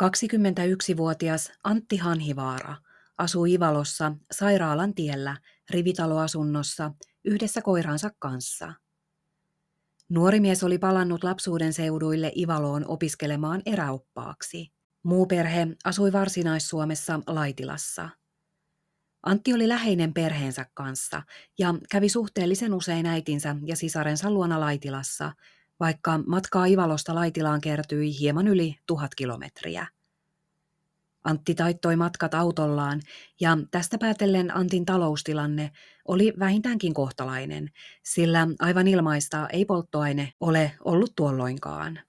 [0.03, 2.76] 21-vuotias Antti Hanhivaara
[3.18, 5.36] asuu Ivalossa sairaalan tiellä
[5.70, 6.92] rivitaloasunnossa
[7.24, 8.72] yhdessä koiransa kanssa.
[10.09, 14.72] Nuori mies oli palannut lapsuuden seuduille Ivaloon opiskelemaan eräoppaaksi.
[15.03, 18.09] Muu perhe asui Varsinais-Suomessa Laitilassa.
[19.22, 21.22] Antti oli läheinen perheensä kanssa
[21.59, 25.32] ja kävi suhteellisen usein äitinsä ja sisarensa luona Laitilassa,
[25.80, 29.86] vaikka matkaa Ivalosta Laitilaan kertyi hieman yli tuhat kilometriä.
[31.24, 33.00] Antti taittoi matkat autollaan
[33.40, 35.70] ja tästä päätellen Antin taloustilanne
[36.08, 37.70] oli vähintäänkin kohtalainen,
[38.02, 42.00] sillä aivan ilmaista ei polttoaine ole ollut tuolloinkaan.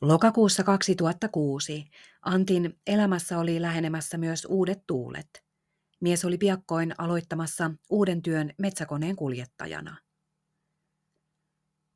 [0.00, 1.90] Lokakuussa 2006
[2.22, 5.44] Antin elämässä oli lähenemässä myös uudet tuulet.
[6.00, 9.96] Mies oli piakkoin aloittamassa uuden työn metsäkoneen kuljettajana.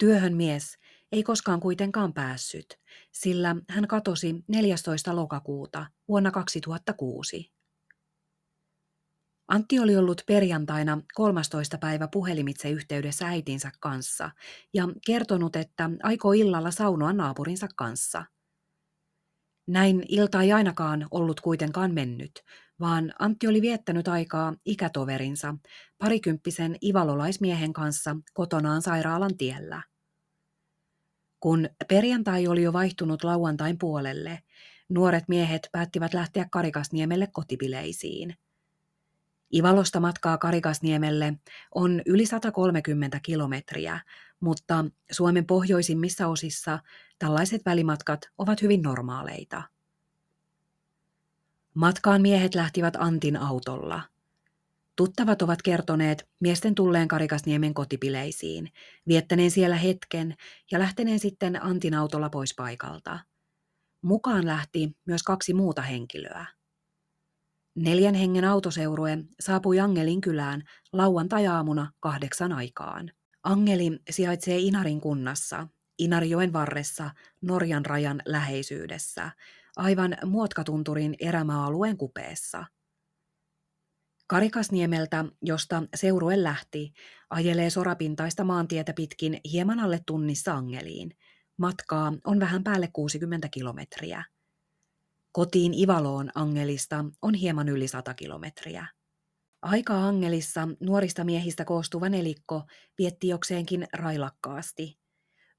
[0.01, 0.79] Työhön mies
[1.13, 2.81] ei koskaan kuitenkaan päässyt,
[3.13, 5.17] sillä hän katosi 14.
[5.17, 7.53] lokakuuta vuonna 2006.
[9.49, 11.79] Antti oli ollut perjantaina 13.
[11.79, 14.31] päivä puhelimitse yhteydessä äitinsä kanssa
[14.75, 18.25] ja kertonut, että aikoo illalla saunoa naapurinsa kanssa.
[19.67, 22.45] Näin ilta ei ainakaan ollut kuitenkaan mennyt,
[22.81, 25.55] vaan Antti oli viettänyt aikaa ikätoverinsa,
[25.99, 29.83] parikymppisen ivalolaismiehen kanssa kotonaan sairaalan tiellä.
[31.41, 34.43] Kun perjantai oli jo vaihtunut lauantain puolelle,
[34.89, 38.35] nuoret miehet päättivät lähteä Karikasniemelle kotipileisiin.
[39.55, 41.35] Ivalosta matkaa Karikasniemelle
[41.75, 44.01] on yli 130 kilometriä,
[44.41, 46.79] mutta Suomen pohjoisimmissa osissa
[47.19, 49.63] tällaiset välimatkat ovat hyvin normaaleita.
[51.75, 54.03] Matkaan miehet lähtivät Antin autolla–
[55.01, 58.73] Tuttavat ovat kertoneet miesten tulleen Karikasniemen kotipileisiin,
[59.09, 60.35] viettäneen siellä hetken
[60.71, 63.19] ja lähteneen sitten Antin autolla pois paikalta.
[64.03, 66.47] Mukaan lähti myös kaksi muuta henkilöä.
[67.75, 70.63] Neljän hengen autoseurue saapui Angelin kylään
[70.93, 73.11] lauantai-aamuna kahdeksan aikaan.
[73.43, 75.69] Angeli sijaitsee Inarin kunnassa,
[75.99, 77.11] Inarjoen varressa,
[77.41, 79.31] Norjan rajan läheisyydessä,
[79.77, 82.65] aivan Muotkatunturin erämaa-alueen kupeessa–
[84.31, 86.93] Karikasniemeltä, josta seurue lähti,
[87.31, 91.11] ajelee sorapintaista maantietä pitkin hieman alle tunnissa Angeliin.
[91.57, 94.25] Matkaa on vähän päälle 60 kilometriä.
[95.33, 98.87] Kotiin Ivaloon Angelista on hieman yli 100 kilometriä.
[99.63, 102.63] Aika Angelissa nuorista miehistä koostuva nelikko
[102.99, 104.99] vietti jokseenkin railakkaasti.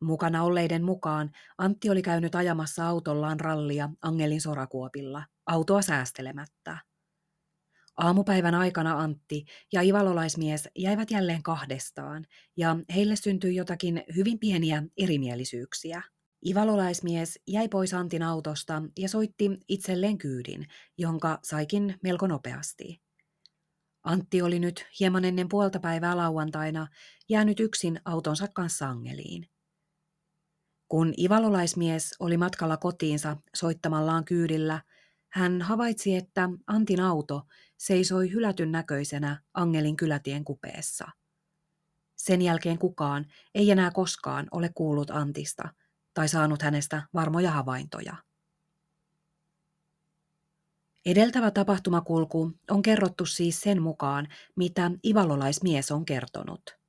[0.01, 6.77] Mukana olleiden mukaan Antti oli käynyt ajamassa autollaan rallia Angelin sorakuopilla, autoa säästelemättä.
[7.97, 12.25] Aamupäivän aikana Antti ja ivalolaismies jäivät jälleen kahdestaan,
[12.57, 16.01] ja heille syntyi jotakin hyvin pieniä erimielisyyksiä.
[16.47, 23.01] Ivalolaismies jäi pois Antin autosta ja soitti itselleen kyydin, jonka saikin melko nopeasti.
[24.03, 26.87] Antti oli nyt hieman ennen puolta päivää lauantaina
[27.29, 29.50] jäänyt yksin autonsa kanssa angeliin.
[30.91, 34.81] Kun ivalolaismies oli matkalla kotiinsa soittamallaan kyydillä,
[35.29, 37.41] hän havaitsi, että Antin auto
[37.77, 41.07] seisoi hylätyn näköisenä Angelin kylätien kupeessa.
[42.15, 43.25] Sen jälkeen kukaan
[43.55, 45.69] ei enää koskaan ole kuullut Antista,
[46.13, 48.15] tai saanut hänestä varmoja havaintoja.
[51.05, 56.80] Edeltävä tapahtumakulku on kerrottu siis sen mukaan, mitä ivalolaismies on kertonut.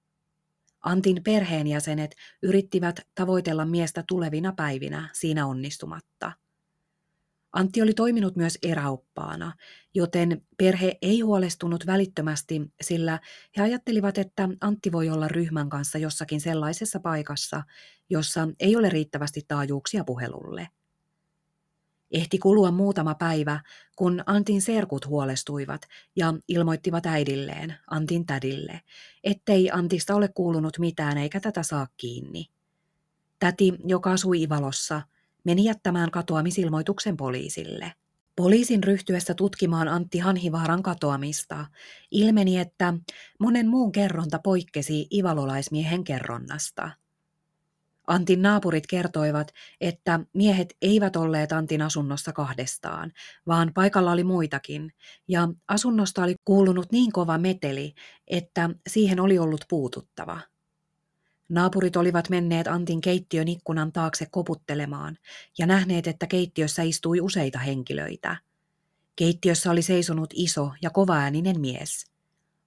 [0.83, 6.33] Antin perheenjäsenet yrittivät tavoitella miestä tulevina päivinä siinä onnistumatta.
[7.53, 9.53] Antti oli toiminut myös eräoppaana,
[9.95, 13.20] joten perhe ei huolestunut välittömästi, sillä
[13.57, 17.62] he ajattelivat, että Antti voi olla ryhmän kanssa jossakin sellaisessa paikassa,
[18.11, 20.68] jossa ei ole riittävästi taajuuksia puhelulle.
[22.12, 23.60] Ehti kulua muutama päivä,
[23.96, 25.82] kun Antin serkut huolestuivat
[26.16, 28.80] ja ilmoittivat äidilleen, Antin tädille,
[29.24, 32.46] ettei Antista ole kuulunut mitään eikä tätä saa kiinni.
[33.38, 35.02] Täti, joka asui Ivalossa,
[35.44, 37.92] meni jättämään katoamisilmoituksen poliisille.
[38.36, 41.66] Poliisin ryhtyessä tutkimaan Antti Hanhivaaran katoamista
[42.10, 42.94] ilmeni, että
[43.40, 46.90] monen muun kerronta poikkesi ivalolaismiehen kerronnasta–
[48.07, 53.12] Antin naapurit kertoivat, että miehet eivät olleet Antin asunnossa kahdestaan,
[53.46, 54.92] vaan paikalla oli muitakin,
[55.28, 57.94] ja asunnosta oli kuulunut niin kova meteli,
[58.26, 60.40] että siihen oli ollut puututtava.
[61.48, 65.18] Naapurit olivat menneet Antin keittiön ikkunan taakse koputtelemaan
[65.59, 68.36] ja nähneet, että keittiössä istui useita henkilöitä.
[69.16, 72.07] Keittiössä oli seisonut iso ja kovaääninen mies.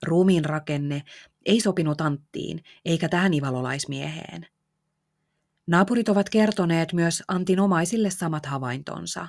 [0.04, 1.04] Ruumiin rakenne
[1.46, 4.48] ei sopinut Anttiin eikä tähän ivalolaismieheen.
[5.68, 9.28] Naapurit ovat kertoneet myös Antin omaisille samat havaintonsa.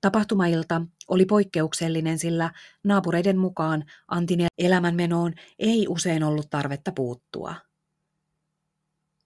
[0.00, 2.50] Tapahtumailta oli poikkeuksellinen, sillä
[2.84, 7.54] naapureiden mukaan Antin elämänmenoon ei usein ollut tarvetta puuttua.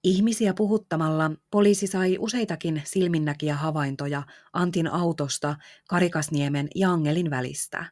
[0.05, 4.23] Ihmisiä puhuttamalla poliisi sai useitakin silminnäkiä havaintoja
[4.53, 5.57] Antin autosta
[5.89, 7.87] Karikasniemen ja Angelin välistä.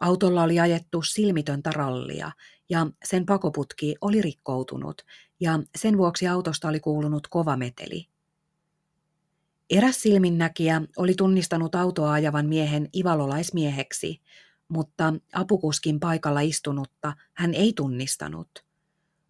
[0.00, 2.30] Autolla oli ajettu silmitöntä rallia
[2.70, 5.02] ja sen pakoputki oli rikkoutunut
[5.40, 8.08] ja sen vuoksi autosta oli kuulunut kova meteli.
[9.70, 14.20] Eräs silminnäkijä oli tunnistanut autoa ajavan miehen ivalolaismieheksi,
[14.68, 18.48] mutta apukuskin paikalla istunutta hän ei tunnistanut.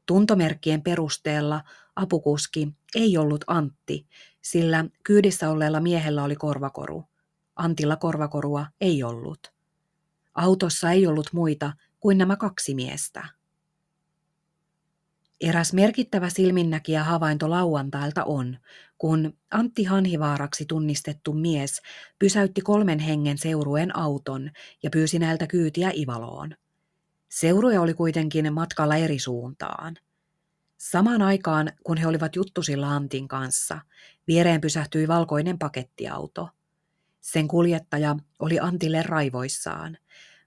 [0.07, 1.65] Tuntomerkkien perusteella
[1.97, 4.07] apukuski ei ollut Antti,
[4.43, 7.05] sillä kyydissä olleella miehellä oli korvakoru.
[7.57, 9.53] Antilla korvakorua ei ollut.
[10.35, 13.38] Autossa ei ollut muita kuin nämä kaksi miestä.
[15.41, 18.59] Eräs merkittävä silminnäkijä havainto lauantailta on,
[18.99, 21.83] kun Antti Hanhivaaraksi tunnistettu mies
[22.19, 24.51] pysäytti kolmen hengen seurueen auton
[24.83, 26.55] ja pyysi näiltä kyytiä Ivaloon.
[27.29, 29.97] Seuruja oli kuitenkin matkalla eri suuntaan.
[30.79, 33.81] Samaan aikaan, kun he olivat juttusilla Antin kanssa,
[34.29, 36.49] viereen pysähtyi valkoinen pakettiauto.
[37.21, 39.99] Sen kuljettaja oli Antille raivoissaan,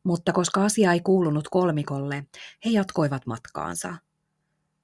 [0.04, 2.26] mutta koska asia ei kuulunut kolmikolle,
[2.66, 3.96] he jatkoivat matkaansa–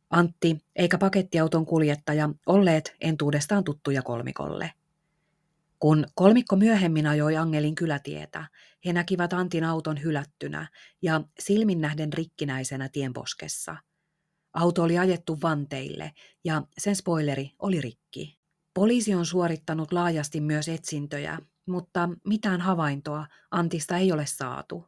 [0.09, 4.71] Antti eikä pakettiauton kuljettaja olleet entuudestaan tuttuja kolmikolle.
[5.79, 8.45] Kun kolmikko myöhemmin ajoi Angelin kylätietä,
[8.85, 10.67] he näkivät Antin auton hylättynä
[11.01, 13.77] ja silmin nähden rikkinäisenä tienposkessa.
[14.53, 16.11] Auto oli ajettu vanteille
[16.43, 18.37] ja sen spoileri oli rikki.
[18.73, 24.85] Poliisi on suorittanut laajasti myös etsintöjä, mutta mitään havaintoa Antista ei ole saatu.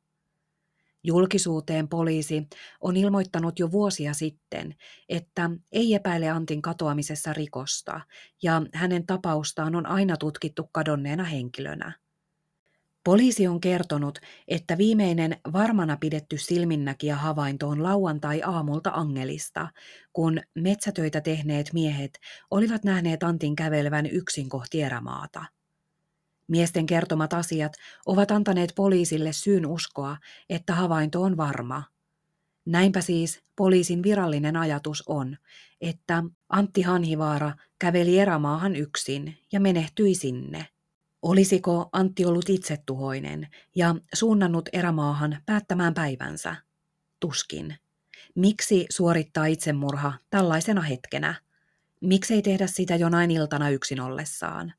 [1.04, 2.48] Julkisuuteen poliisi
[2.82, 4.76] on ilmoittanut jo vuosia sitten,
[5.10, 8.02] että ei epäile Antin katoamisessa rikosta
[8.44, 11.94] ja hänen tapaustaan on aina tutkittu kadonneena henkilönä.
[13.04, 19.68] Poliisi on kertonut, että viimeinen varmana pidetty silminnäkijä havainto on lauantai-aamulta Angelista,
[20.14, 22.12] kun metsätöitä tehneet miehet
[22.52, 25.46] olivat nähneet Antin kävelevän yksin kohti erämaata.
[26.50, 27.74] Miesten kertomat asiat
[28.06, 30.18] ovat antaneet poliisille syyn uskoa,
[30.50, 31.84] että havainto on varma.
[32.66, 35.38] Näinpä siis poliisin virallinen ajatus on,
[35.82, 40.68] että Antti Hanhivaara käveli erämaahan yksin ja menehtyi sinne.
[41.22, 46.56] Olisiko Antti ollut itsetuhoinen ja suunnannut erämaahan päättämään päivänsä?
[47.20, 47.76] Tuskin.
[48.36, 51.36] Miksi suorittaa itsemurha tällaisena hetkenä?
[52.02, 54.74] Miksei tehdä sitä jonain iltana yksin ollessaan?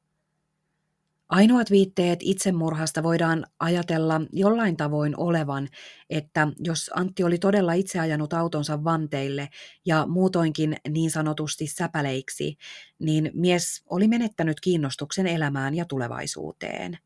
[1.31, 5.69] Ainoat viitteet itsemurhasta voidaan ajatella jollain tavoin olevan,
[6.11, 9.49] että jos Antti oli todella itse ajanut autonsa vanteille
[9.87, 12.57] ja muutoinkin niin sanotusti säpäleiksi,
[12.99, 16.99] niin mies oli menettänyt kiinnostuksen elämään ja tulevaisuuteen.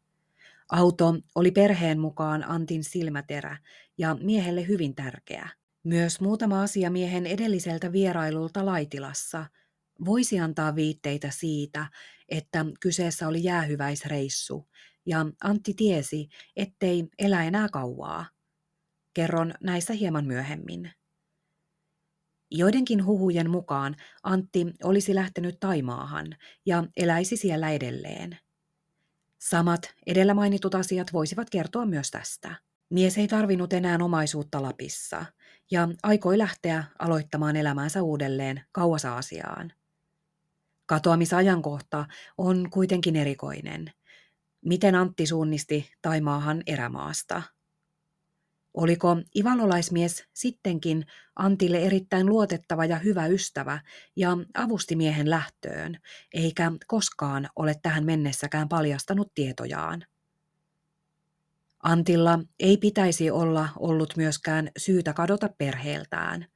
[0.70, 3.56] Auto oli perheen mukaan Antin silmäterä
[3.98, 5.48] ja miehelle hyvin tärkeä.
[5.82, 9.46] Myös muutama asia miehen edelliseltä vierailulta Laitilassa
[10.04, 11.86] voisi antaa viitteitä siitä,
[12.28, 14.68] että kyseessä oli jäähyväisreissu,
[15.06, 18.26] ja Antti tiesi, ettei elä enää kauaa.
[19.14, 20.92] Kerron näistä hieman myöhemmin.
[22.50, 28.38] Joidenkin huhujen mukaan Antti olisi lähtenyt Taimaahan ja eläisi siellä edelleen.
[29.38, 32.56] Samat edellä mainitut asiat voisivat kertoa myös tästä.
[32.90, 35.26] Mies ei tarvinnut enää omaisuutta Lapissa
[35.70, 39.72] ja aikoi lähteä aloittamaan elämäänsä uudelleen kauas Aasiaan.
[40.86, 42.06] Katoamisajankohta
[42.38, 43.92] on kuitenkin erikoinen.
[44.64, 47.42] Miten Antti suunnisti Taimaahan erämaasta?
[48.74, 51.06] Oliko ivalolaismies sittenkin
[51.36, 53.80] Antille erittäin luotettava ja hyvä ystävä
[54.16, 55.98] ja avusti miehen lähtöön,
[56.34, 60.06] eikä koskaan ole tähän mennessäkään paljastanut tietojaan?
[61.82, 66.46] Antilla ei pitäisi olla ollut myöskään syytä kadota perheeltään.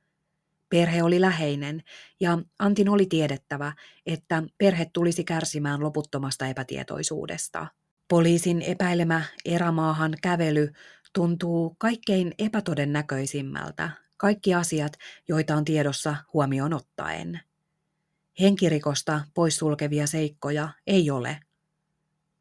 [0.68, 1.82] Perhe oli läheinen
[2.20, 3.72] ja Antin oli tiedettävä,
[4.06, 7.66] että perhe tulisi kärsimään loputtomasta epätietoisuudesta.
[8.08, 10.72] Poliisin epäilemä erämaahan kävely
[11.12, 14.92] tuntuu kaikkein epätodennäköisimmältä, kaikki asiat,
[15.28, 17.40] joita on tiedossa huomioon ottaen.
[18.40, 21.40] Henkirikosta poissulkevia seikkoja ei ole.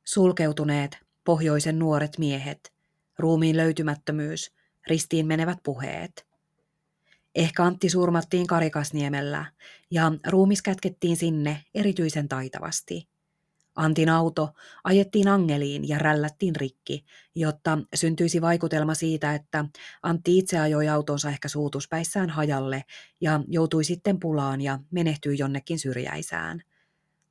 [0.04, 2.74] Sulkeutuneet pohjoisen nuoret miehet,
[3.20, 4.52] ruumiin löytymättömyys,
[4.88, 6.27] ristiin menevät puheet.
[7.38, 9.46] Ehkä Antti surmattiin Karikasniemellä
[9.92, 13.08] ja ruumis kätkettiin sinne erityisen taitavasti–
[13.78, 14.50] Antin auto
[14.84, 19.66] ajettiin angeliin ja rällättiin rikki, jotta syntyisi vaikutelma siitä, että
[20.04, 22.84] Antti itse ajoi autonsa ehkä suutuspäissään hajalle
[23.22, 26.64] ja joutui sitten pulaan ja menehtyi jonnekin syrjäisään.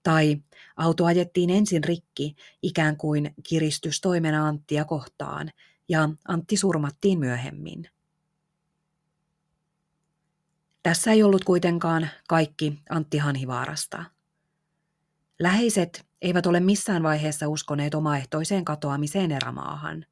[0.03, 0.37] Tai
[0.77, 5.51] auto ajettiin ensin rikki ikään kuin kiristystoimena Anttia kohtaan
[5.89, 7.89] ja Antti surmattiin myöhemmin.
[10.87, 14.05] Tässä ei ollut kuitenkaan kaikki Antti Hanhivaarasta.
[15.41, 20.07] Läheiset eivät ole missään vaiheessa uskoneet omaehtoiseen katoamiseen erämaahan.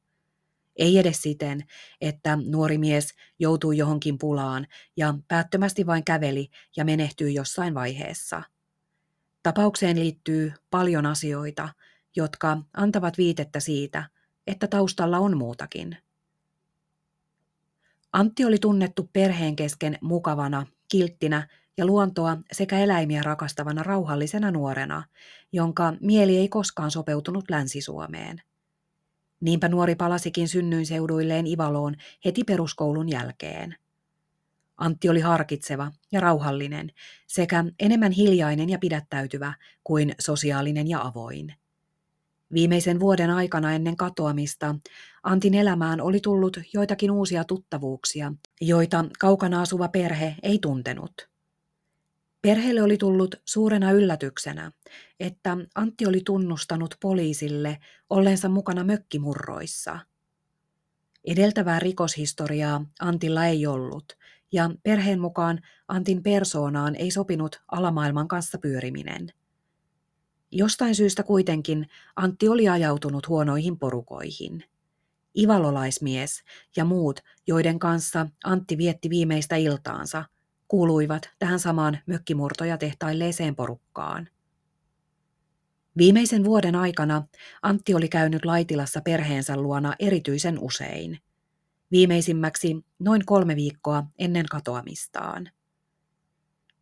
[0.75, 1.63] Ei edes siten,
[2.01, 4.67] että nuori mies joutui johonkin pulaan
[4.97, 8.43] ja päättömästi vain käveli ja menehtyi jossain vaiheessa.
[9.43, 11.69] Tapaukseen liittyy paljon asioita,
[12.15, 14.09] jotka antavat viitettä siitä,
[14.47, 15.97] että taustalla on muutakin.
[18.15, 21.47] Antti oli tunnettu perheen kesken mukavana, kilttinä
[21.77, 25.03] ja luontoa sekä eläimiä rakastavana rauhallisena nuorena,
[25.51, 28.41] jonka mieli ei koskaan sopeutunut Länsi-Suomeen.
[29.41, 31.95] Niinpä nuori palasikin synnyinseuduilleen Ivaloon
[32.25, 33.75] heti peruskoulun jälkeen.
[34.77, 36.91] Antti oli harkitseva ja rauhallinen
[37.27, 39.53] sekä enemmän hiljainen ja pidättäytyvä
[39.83, 41.53] kuin sosiaalinen ja avoin.
[42.55, 44.75] Viimeisen vuoden aikana ennen katoamista
[45.23, 51.11] Antin elämään oli tullut joitakin uusia tuttavuuksia, joita kaukana asuva perhe ei tuntenut–
[52.45, 54.71] Perheelle oli tullut suurena yllätyksenä,
[55.19, 57.77] että Antti oli tunnustanut poliisille
[58.09, 59.99] olleensa mukana mökkimurroissa.
[61.23, 64.17] Edeltävää rikoshistoriaa Antilla ei ollut,
[64.51, 69.33] ja perheen mukaan Antin persoonaan ei sopinut alamaailman kanssa pyöriminen.
[70.57, 74.63] Jostain syystä kuitenkin Antti oli ajautunut huonoihin porukoihin.
[75.37, 76.43] Ivalolaismies
[76.75, 80.25] ja muut, joiden kanssa Antti vietti viimeistä iltaansa–
[80.67, 84.29] kuuluivat tähän samaan mökkimurtoja tehtailleeseen porukkaan.
[85.97, 87.27] Viimeisen vuoden aikana
[87.61, 91.19] Antti oli käynyt Laitilassa perheensä luona erityisen usein.
[91.91, 95.49] Viimeisimmäksi noin kolme viikkoa ennen katoamistaan.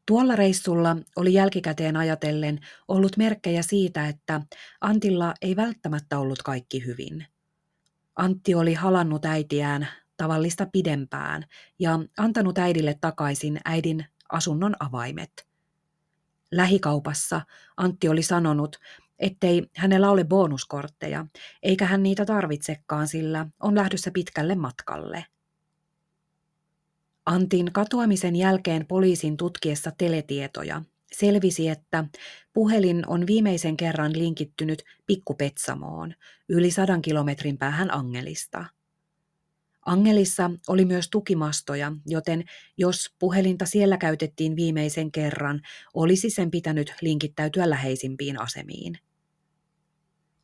[0.05, 4.41] Tuolla reissulla oli jälkikäteen ajatellen ollut merkkejä siitä, että
[4.81, 7.25] Antilla ei välttämättä ollut kaikki hyvin.
[8.15, 9.87] Antti oli halannut äitiään
[10.17, 11.43] tavallista pidempään
[11.79, 15.47] ja antanut äidille takaisin äidin asunnon avaimet.
[16.51, 17.41] Lähikaupassa
[17.77, 18.79] Antti oli sanonut,
[19.19, 21.25] ettei hänellä ole bonuskortteja,
[21.63, 25.25] eikä hän niitä tarvitsekaan, sillä on lähdössä pitkälle matkalle.
[27.25, 30.81] Antin katoamisen jälkeen poliisin tutkiessa teletietoja.
[31.11, 32.05] Selvisi, että
[32.53, 36.13] puhelin on viimeisen kerran linkittynyt Pikkupetsamoon,
[36.49, 38.65] yli sadan kilometrin päähän Angelista–
[39.85, 42.43] Angelissa oli myös tukimastoja, joten
[42.77, 45.61] jos puhelinta siellä käytettiin viimeisen kerran,
[45.93, 48.97] olisi sen pitänyt linkittäytyä läheisimpiin asemiin.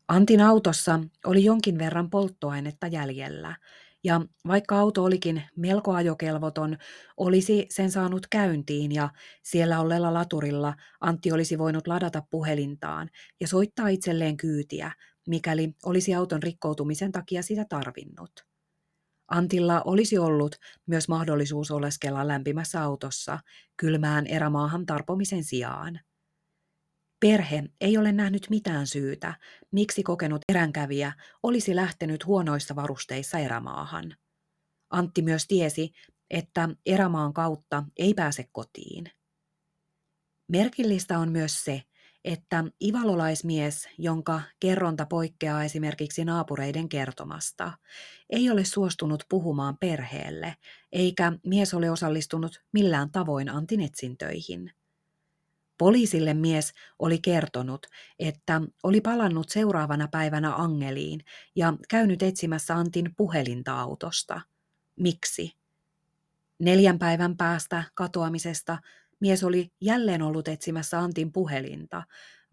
[0.07, 3.55] Antin autossa oli jonkin verran polttoainetta jäljellä,
[4.03, 6.77] ja vaikka auto olikin melko ajokelvoton,
[7.17, 9.09] olisi sen saanut käyntiin ja
[9.43, 13.09] siellä olleella laturilla Antti olisi voinut ladata puhelintaan
[13.41, 14.91] ja soittaa itselleen kyytiä,
[15.27, 18.31] mikäli olisi auton rikkoutumisen takia sitä tarvinnut.
[19.27, 23.39] Antilla olisi ollut myös mahdollisuus oleskella lämpimässä autossa
[23.77, 25.99] kylmään erämaahan tarpomisen sijaan.
[27.19, 29.33] Perhe ei ole nähnyt mitään syytä,
[29.71, 31.13] miksi kokenut eränkävijä
[31.43, 34.15] olisi lähtenyt huonoissa varusteissa erämaahan.
[34.89, 35.91] Antti myös tiesi,
[36.29, 39.11] että erämaan kautta ei pääse kotiin.
[40.51, 41.81] Merkillistä on myös se,
[42.23, 47.71] että ivalolaismies, jonka kerronta poikkeaa esimerkiksi naapureiden kertomasta,
[48.29, 50.55] ei ole suostunut puhumaan perheelle,
[50.91, 54.71] eikä mies ole osallistunut millään tavoin Antin etsintöihin.
[55.79, 57.87] Poliisille mies oli kertonut,
[58.19, 61.19] että oli palannut seuraavana päivänä Angeliin
[61.55, 64.41] ja käynyt etsimässä Antin puhelinta autosta.
[64.95, 65.57] Miksi?
[66.59, 68.77] Neljän päivän päästä katoamisesta
[69.19, 72.03] mies oli jälleen ollut etsimässä Antin puhelinta,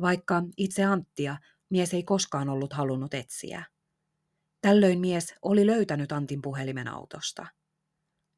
[0.01, 1.37] vaikka itse Anttia
[1.71, 3.65] mies ei koskaan ollut halunnut etsiä.
[4.61, 7.47] Tällöin mies oli löytänyt Antin puhelimen autosta.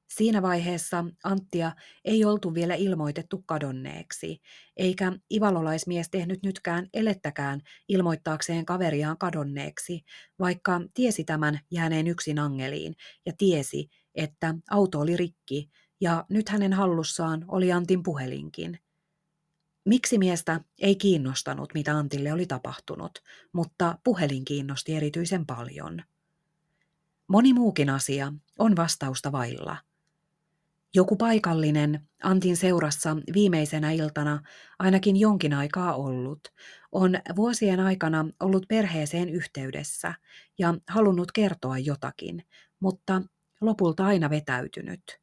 [0.09, 1.73] Siinä vaiheessa Anttia
[2.05, 4.41] ei oltu vielä ilmoitettu kadonneeksi,
[4.77, 10.05] eikä ivalolaismies tehnyt nytkään elettäkään ilmoittaakseen kaveriaan kadonneeksi,
[10.39, 12.95] vaikka tiesi tämän jääneen yksin angeliin
[13.27, 18.79] ja tiesi, että auto oli rikki ja nyt hänen hallussaan oli Antin puhelinkin.
[19.85, 23.19] Miksi miestä ei kiinnostanut, mitä Antille oli tapahtunut,
[23.53, 26.03] mutta puhelin kiinnosti erityisen paljon.
[27.27, 29.77] Moni muukin asia on vastausta vailla–
[30.95, 34.43] joku paikallinen, Antin seurassa viimeisenä iltana
[34.79, 36.41] ainakin jonkin aikaa ollut,
[36.93, 40.15] on vuosien aikana ollut perheeseen yhteydessä
[40.59, 42.43] ja halunnut kertoa jotakin,
[42.81, 43.23] mutta
[43.61, 45.21] lopulta aina vetäytynyt.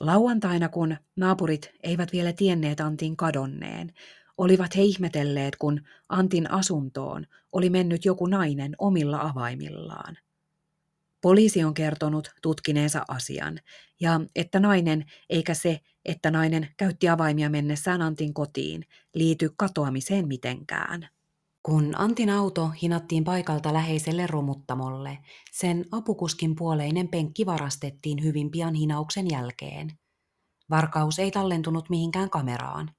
[0.00, 3.92] Lauantaina, kun naapurit eivät vielä tienneet Antin kadonneen,
[4.38, 10.16] olivat he ihmetelleet, kun Antin asuntoon oli mennyt joku nainen omilla avaimillaan.
[11.22, 13.58] Poliisi on kertonut tutkineensa asian,
[14.00, 21.08] ja että nainen, eikä se, että nainen käytti avaimia mennessään Antin kotiin, liity katoamiseen mitenkään.
[21.62, 25.18] Kun Antin auto hinattiin paikalta läheiselle romuttamolle,
[25.52, 29.98] sen apukuskin puoleinen penkki varastettiin hyvin pian hinauksen jälkeen.
[30.70, 32.90] Varkaus ei tallentunut mihinkään kameraan.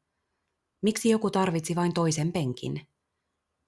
[0.81, 2.87] Miksi joku tarvitsi vain toisen penkin?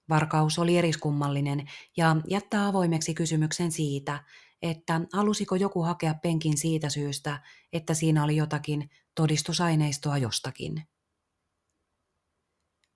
[0.10, 4.24] Varkaus oli eriskummallinen ja jättää avoimeksi kysymyksen siitä,
[4.62, 7.42] että halusiko joku hakea penkin siitä syystä,
[7.74, 10.84] että siinä oli jotakin todistusaineistoa jostakin.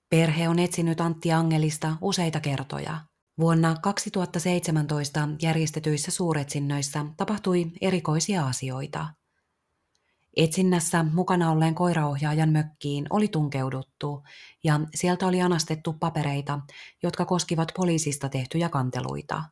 [0.10, 3.00] Perhe on etsinyt Antti Angelista useita kertoja.
[3.40, 9.08] Vuonna 2017 järjestetyissä suuretsinnöissä tapahtui erikoisia asioita.
[10.36, 14.24] Etsinnässä mukana olleen koiraohjaajan mökkiin oli tunkeuduttu
[14.64, 16.60] ja sieltä oli anastettu papereita,
[17.04, 19.44] jotka koskivat poliisista tehtyjä kanteluita.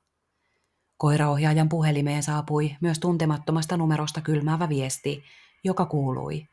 [0.98, 5.24] Koiraohjaajan puhelimeen saapui myös tuntemattomasta numerosta kylmäävä viesti,
[5.64, 6.48] joka kuului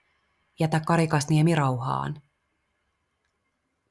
[0.61, 2.23] Jätä Karikasniemi rauhaan.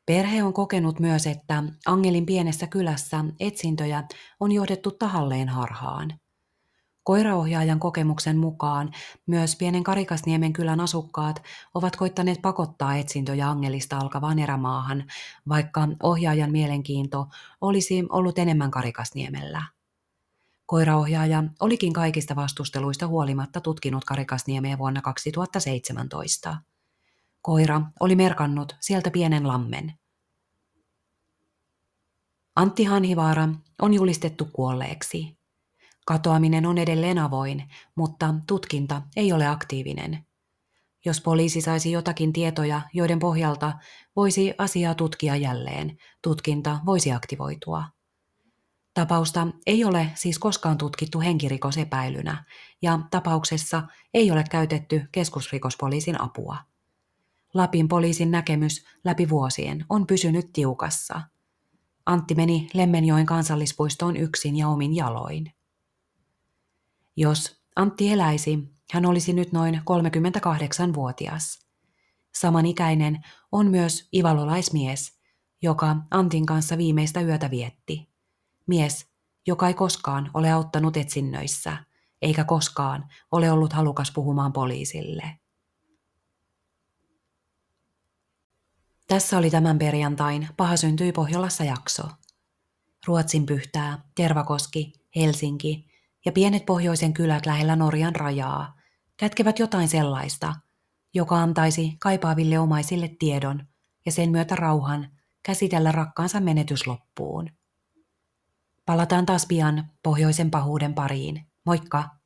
[0.05, 4.03] Perhe on kokenut myös, että Angelin pienessä kylässä etsintöjä
[4.39, 6.19] on johdettu tahalleen harhaan.
[7.07, 8.91] Koiraohjaajan kokemuksen mukaan
[9.25, 11.43] myös pienen Karikasniemen kylän asukkaat
[11.73, 15.05] ovat koittaneet pakottaa etsintöjä Angelista alkavaan erämaahan,
[15.49, 17.27] vaikka ohjaajan mielenkiinto
[17.61, 19.63] olisi ollut enemmän Karikasniemellä.
[20.65, 26.57] Koiraohjaaja olikin kaikista vastusteluista huolimatta tutkinut Karikasniemeä vuonna 2017.
[27.41, 29.93] Koira oli merkannut sieltä pienen lammen.
[32.55, 33.49] Antti Hanhivaara
[33.81, 35.36] on julistettu kuolleeksi.
[36.07, 40.25] Katoaminen on edelleen avoin, mutta tutkinta ei ole aktiivinen.
[41.05, 43.73] Jos poliisi saisi jotakin tietoja, joiden pohjalta
[44.15, 47.83] voisi asiaa tutkia jälleen, tutkinta voisi aktivoitua.
[48.93, 52.43] Tapausta ei ole siis koskaan tutkittu henkirikosepäilynä
[52.81, 53.83] ja tapauksessa
[54.13, 56.57] ei ole käytetty keskusrikospoliisin apua.
[57.53, 61.21] Lapin poliisin näkemys läpi vuosien on pysynyt tiukassa.
[62.05, 65.56] Antti meni Lemmenjoen kansallispuistoon yksin ja omin jaloin.
[67.19, 68.59] Jos Antti eläisi,
[68.93, 71.59] hän olisi nyt noin 38-vuotias.
[72.35, 75.19] Samanikäinen on myös ivalolaismies,
[75.61, 78.09] joka Antin kanssa viimeistä yötä vietti.
[78.67, 79.07] Mies,
[79.47, 81.77] joka ei koskaan ole auttanut etsinnöissä,
[82.21, 85.39] eikä koskaan ole ollut halukas puhumaan poliisille.
[89.07, 92.03] Tässä oli tämän perjantain Paha syntyi Pohjolassa jakso.
[93.07, 95.96] Ruotsin pyhtää, Tervakoski, Helsinki
[96.27, 98.75] ja pienet pohjoisen kylät lähellä Norjan rajaa
[99.17, 100.55] kätkevät jotain sellaista,
[101.13, 103.67] joka antaisi kaipaaville omaisille tiedon
[104.05, 105.09] ja sen myötä rauhan
[105.43, 107.49] käsitellä rakkaansa menetys loppuun.
[108.85, 111.47] Palataan taas pian pohjoisen pahuuden pariin.
[111.65, 112.16] Moikka!